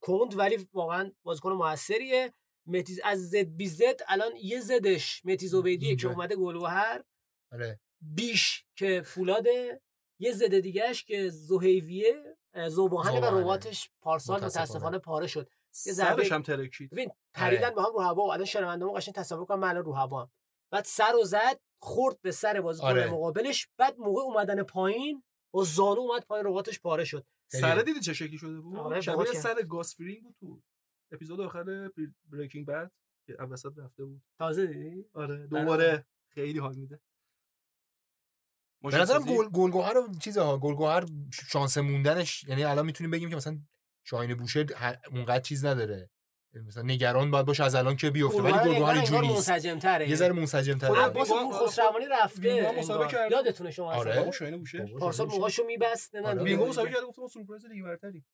[0.00, 2.32] کند ولی واقعا بازیکن موثریه.
[2.66, 6.08] متیز از زد بی زد الان یه زدش متی زبیدیه که.
[6.08, 7.04] اومده گلگهر
[7.52, 9.80] آره بیش که فولاده
[10.18, 13.38] یه زده دیگهش که زهیویه اه، زوباهنه و.
[13.38, 14.64] رباتش پارسال متاسفانه.
[14.66, 15.48] متاسفانه پاره شد
[15.86, 17.74] یه سرش هم ترکید ببین پریدن آره.
[17.74, 20.30] با هم رو هوا الان شنونده‌مون قشنگ تصور کنم من الان رو هوا
[20.70, 23.10] بعد سر و زد خورد به سر بازیکن آره.
[23.10, 25.22] مقابلش بعد موقع اومدن پایین
[25.54, 27.26] با زانو اومد پایین رباتش پاره شد.
[27.46, 30.62] سر دیدی چه شکلی شده بود آره، شبیه سر گاس فرینگ بود تو
[31.14, 31.90] اپیزود آخر
[32.30, 32.90] Breaking Bad
[33.26, 37.00] که وسط رفته بود تازه دیدی آره دوباره خیلی حال میده
[38.82, 43.30] به نظرم گل گل گهر رو چیزها گل گهر شانس موندنش یعنی الان می‌تونیم بگیم
[43.30, 43.58] که مثلا
[44.04, 46.10] شاهین بوشهر اونقدر چیز نداره
[46.66, 49.48] مثلا نگران باید باشه از الان که بیفته ولی انگار اینجوری نیست.
[49.84, 52.78] یه ذره منسجم تره عباس پور خسروانی رفته انگار.
[52.78, 53.30] مسابقه کرد.
[53.30, 54.30] یادتونه شما آره.
[54.30, 56.44] شاهین بوشه پارسال موهاشو میبست نمی‌دونم آره.
[56.44, 56.92] وینگو دوباره مسابقه.
[56.92, 58.24] کرد گفتم سورپرایز لیگ برتری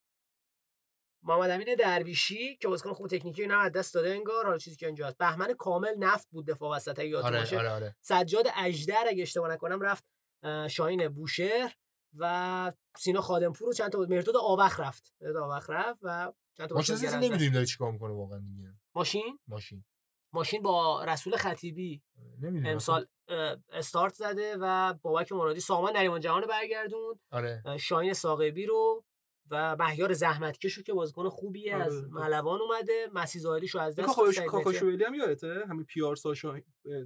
[1.22, 4.86] محمد امین درویشی که بازیکن خوب تکنیکی اینا از دست داده انگار حالا چیزی که
[4.86, 5.18] اینجا هست.
[5.18, 7.58] بهمن کامل نفت بود دفاع وسط اگه یادتون آره باشه.
[7.58, 7.96] آره آره.
[8.00, 10.04] سجاد اجدر اگه اشتباه نکنم رفت
[10.42, 11.74] اه، شاهین بوشهر
[12.18, 14.10] و سینا خادمپور و چند تا بود.
[14.10, 15.14] مرداد آوخ رفت.
[15.20, 17.06] مرداد آوخ رفت و چند تا ما چیزی.
[17.06, 18.68] نمی‌دونیم داره چیکار می‌کنه واقعا دیگه.
[18.94, 19.84] ماشین؟ ماشین.
[20.32, 22.02] ماشین با رسول خطیبی
[22.42, 27.62] نمی‌دونیم امسال اه، استارت زده و بابک مرادی سامان نریمان جهان برگردون آره.
[27.66, 29.04] اه، شاهین ساقبی رو
[29.50, 31.84] و مهیار زحمتکش رو که بازیکن خوبیه آره.
[31.84, 35.14] از ملوان اومده مسی ظاهریش رو از دست داد، کاکا سعید کاکا مهدی- شویلی هم
[35.14, 36.60] یادته؟ همین پیار ساشا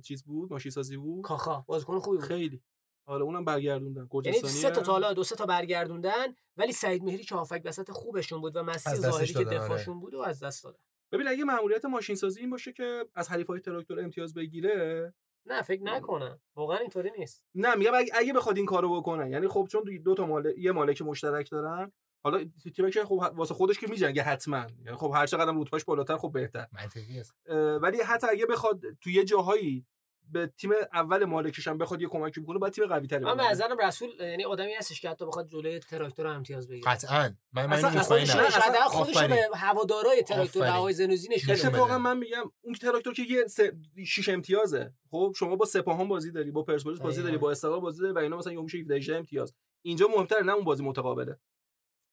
[0.05, 2.27] چیز بود ماشین سازی بود؟ کاخا بازیکن خوبی بود.
[2.27, 2.63] خیلی.
[3.07, 6.27] آره اونم برگردوندن یعنی گرجستانی سه تا تا حالا دو سه تا برگردوندن
[6.57, 9.59] ولی سعید مهری که هافک وسط خوبشون بود و مسی ظاهری که آره.
[9.59, 10.79] دفاعشون بود و از دست دادن.
[11.13, 15.15] ببین اگه ماموریت ماشین سازی این باشه که از حریفای تراکتور امتیاز بگیره
[15.47, 16.41] نه فکر نکنم.
[16.57, 17.45] واقعا اینطوری نیست.
[17.55, 19.31] نه میگم اگه, اگه بخواد این کارو بکنه.
[19.31, 21.93] یعنی خب چون دو- دو تا مالک یه مالک مشترک دارن
[22.25, 22.45] حالا
[22.77, 26.33] تیمی که خب واسه خودش که میجنگه حتما یعنی خب هر چقدر رتبهش بالاتر خب
[26.33, 27.35] بهتر منطقی است
[27.83, 29.87] ولی حتی اگه بخواد تو یه جاهایی
[30.33, 33.51] به تیم اول مالکش هم بخواد یه کمکی بکنه باید تیم قوی تری من به
[33.51, 37.73] نظرم رسول یعنی آدمی هستش که حتی بخواد جلوی تراکتور امتیاز بگیره قطعا من من
[37.73, 38.31] اصلا- خودش
[38.89, 39.25] خودش.
[39.25, 40.67] به هوادارهای تراکتور.
[40.67, 41.29] آقای زنوزی.
[41.49, 41.97] اتفاقا بده.
[41.97, 43.73] من میگم اون تراکتور که یه سه
[44.07, 47.39] شیش امتیازه خب شما با سپاهان بازی داری با پرسپولیس بازی داری.
[47.39, 50.53] با استقلال بازی داری و اینا مثلا یه میشه 17 18 امتیاز اینجا مهمتر نه
[50.53, 51.39] اون بازی متقابله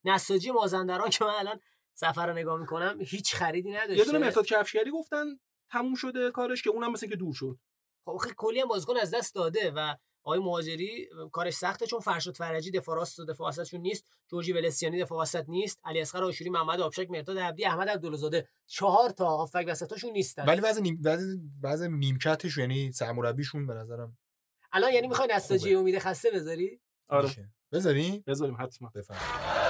[0.05, 1.59] نساجی مازندران که من الان
[1.93, 3.97] سفر رو نگاه می‌کنم هیچ خریدی نداشته.
[3.97, 5.25] یه دونه مرداد کفشگری گفتن
[5.71, 7.57] تموم شده کارش که اونم مثل که دور شد.
[8.05, 12.35] خب خیلی کلی هم بازیکن از دست داده و آقای مهاجری کارش سخته چون فرشاد
[12.35, 16.49] فرجی دفاع راست و دفاع وسطشون نیست جورجی ولسیانی دفاع وسط نیست علی اصغر آشوری
[16.49, 20.45] محمد آبشک مرداد عبدی احمد عبدالزاده چهار تا هافک وسطاشون نیستن.
[20.45, 24.17] ولی وضع نیم وضع وضع نیمکتش یعنی سرمربیشون به نظرم
[24.71, 25.75] الان یعنی می‌خوای نساجی.
[25.75, 27.29] امید خسته بذاری؟ آره.
[27.71, 28.91] بذاریم؟ بذاریم حتما.
[28.95, 29.60] بفهم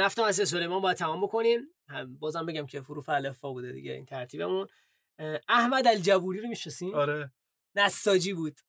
[0.00, 1.60] نفت مسیح سلیمان باید تمام بکنیم.
[1.88, 4.66] هم- بازم بگم که فروف الفا بوده دیگه این ترتیبمون.
[5.48, 7.32] احمد الجبوری رو می‌شناسین آره.
[7.74, 8.60] نساجی بود.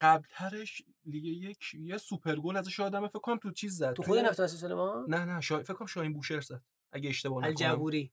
[0.00, 3.92] قبلترش لیگ یک یه سوپر گل ازش یادمه فکر کنم تو چیز زد.
[3.92, 5.62] تو خود نفت مسیح سلیمان؟ نه نه شا...
[5.62, 6.62] فکر کنم شاهین بوشهر زد.
[6.92, 7.50] اگه اشتباه نکنم.
[7.50, 8.12] الجبوری.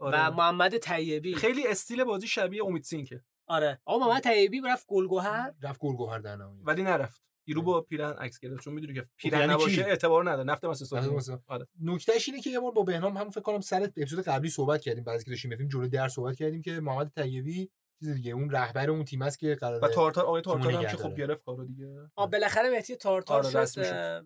[0.00, 0.26] آره.
[0.26, 1.34] و محمد طیبی.
[1.34, 3.80] خیلی استیل بازی شبیه امید سینکه آره.
[3.84, 6.60] آقا محمد طیبی رفت گلگهر رفت گل گوهر در نهایت.
[6.64, 7.22] ولی نرفت.
[7.48, 10.98] دیرو با پیرن عکس گرفت چون می‌دونی که پیرن یعنی نباشه؟ اعتبار نداره نفت مسیح.
[11.46, 14.80] آره نکتهش اینه که یه بار با بهنام هم فکر کنم سر اپیزود قبلی صحبت
[14.80, 17.70] کردیم از که داشتیم می‌رفتیم جلو در صحبت کردیم که محمد طیبی
[18.00, 20.96] چیز دیگه اون رهبر اون تیم است که قراره و تارتار آقای تارتار هم که
[20.96, 21.16] خوب.
[21.16, 24.24] گرفت کارو دیگه آ بالاخره مهدی تارتار آره، شد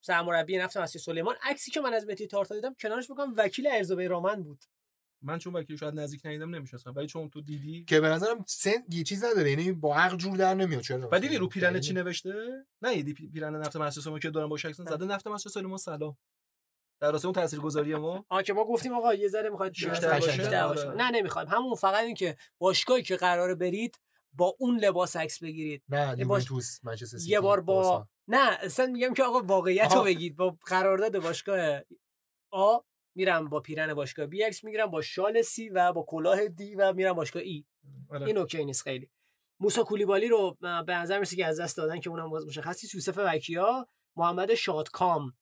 [0.00, 3.96] سرمربی نفت مسیح سلیمان عکسی که من از مهدی تارتار دیدم کنارش بکنم وکیل ارزو
[3.96, 4.64] بیرامن بود
[5.22, 6.92] من چون وکیل شاید نزدیک ندیدم نمی‌شناسم.
[6.96, 9.50] ولی چون تو دیدی؟ که به نظرم سن یه چیز نداره.
[9.50, 10.82] یعنی با عقل جور در نمیاد.
[10.82, 12.34] چرا و دیدی رو پیرنه یعنی چی نوشته؟
[12.82, 16.16] نه دیدی پی- پیرنه نفت مسجد که دارن با شکسن زده نفت مسجد سلیمان سلام.
[17.00, 19.90] در راسته اون تاثیرگذاری ما؟ آ که ما گفتیم آقا یه ذره می‌خواد بیشتر
[20.20, 20.90] باشه؟ بیشتر آره.
[20.96, 21.48] نه نمی‌خوایم.
[21.48, 24.00] همون فقط این که باشگاهی که قراره برید
[24.32, 25.82] با اون لباس عکس بگیرید.
[25.88, 28.06] نه یه باش- یوونتوس منچستر سیتی یه بار با.
[28.28, 30.02] نه اصلا میگم که آقا واقعیت رو.
[30.04, 30.36] بگید.
[30.36, 31.80] با قرارداد باشگاه
[32.52, 32.78] آ
[33.16, 36.92] میرم با پیرن باشگاه B عکس می‌گیرم با شال C و با کلاه D و
[36.92, 37.64] میرم باشگاه E.
[38.10, 38.26] آره.
[38.26, 39.10] این اوکی نیست خیلی.
[39.60, 42.94] موسی کولیبالی رو به نظر می‌رسه که از دست دادن که اونم باز مشخص نیست.
[42.94, 45.32] یوسف وکیا محمد شادکام.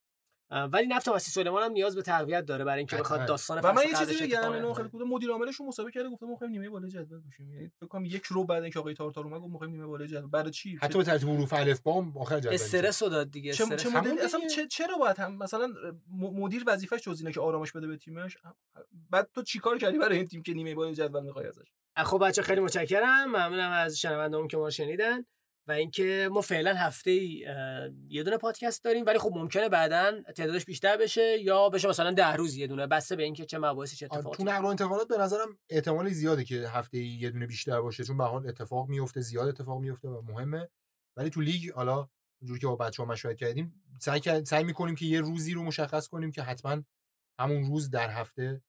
[0.51, 3.29] ولی نفت مسیح سلیمان هم نیاز به تقویت داره برای اینکه بخواد قطعاً.
[3.29, 4.73] داستان و من یه چیزی بگم اینو.
[4.73, 7.87] خیلی خوبه مدیر عاملشون مسابقه کرده گفته ما می‌خوایم نیمه بالا جدول باشیم یعنی فکر
[7.87, 10.79] کنم یک رو بعد اینکه آقای تارتار اومد گفت می‌خوایم نیمه بالا جدول برای چی
[10.83, 12.55] حتی به ترتیب حروف الف با هم آخر جدول.
[12.55, 14.41] استرس رو داد دیگه چه استرس چه مدل اصلا.
[14.47, 15.69] چه چرا باید هم مثلا
[16.13, 18.37] مدیر وظیفش جز اینه که آرامش بده به تیمش
[19.11, 22.43] بعد تو چیکار کردی برای این تیم که نیمه بالا جدول می‌خوای ازش خب بچه
[22.43, 25.25] خیلی متشکرم ممنونم از شنوندهام که ما شنیدن
[25.67, 27.47] و اینکه ما فعلا هفته ای
[28.09, 32.33] یه دونه پادکست داریم ولی خب ممکنه بعدا تعدادش بیشتر بشه یا بشه مثلا ده
[32.33, 32.87] روز یه دونه.
[32.87, 36.09] بسته به اینکه چه مباحثی چه آره، اتفاقاتی تو نقل و انتقالات به نظرم احتمال
[36.09, 39.81] زیاده که هفته ای یه دونه بیشتر باشه چون به حال اتفاق میفته زیاد اتفاق
[39.81, 40.69] میفته و مهمه.
[41.17, 42.09] ولی تو لیگ حالا
[42.41, 46.31] اونجوری که با بچه‌ها مشورت کردیم سعی سعی می‌کنیم که یه روزی رو مشخص کنیم
[46.31, 46.83] که حتما
[47.39, 48.63] همون روز در هفته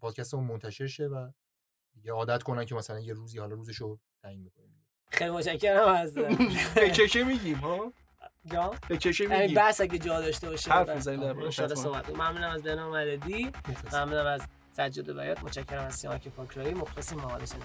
[0.00, 1.30] پادکستمون منتشر شه و
[1.94, 4.79] دیگه عادت کنن که مثلا یه روزی حالا روزشو تعیین می‌کنیم
[5.10, 6.14] خیلی متشکرم از
[6.74, 7.92] به چشه میگیم ها؟
[8.88, 9.56] به چشه یعنی میگیم.
[9.56, 11.92] بحث اگه جا داشته باشه حرف می‌زنیم دربارش، انشالله حتما.
[11.92, 12.10] صحبت.
[12.10, 13.52] ممنونم از بنام مددی
[13.92, 14.42] ممنونم از
[14.72, 16.74] سجاد بیات متشکرم از سیامک پاکرایی.
[16.74, 17.18] مخلصیم.
[17.18, 17.60] محمد حسین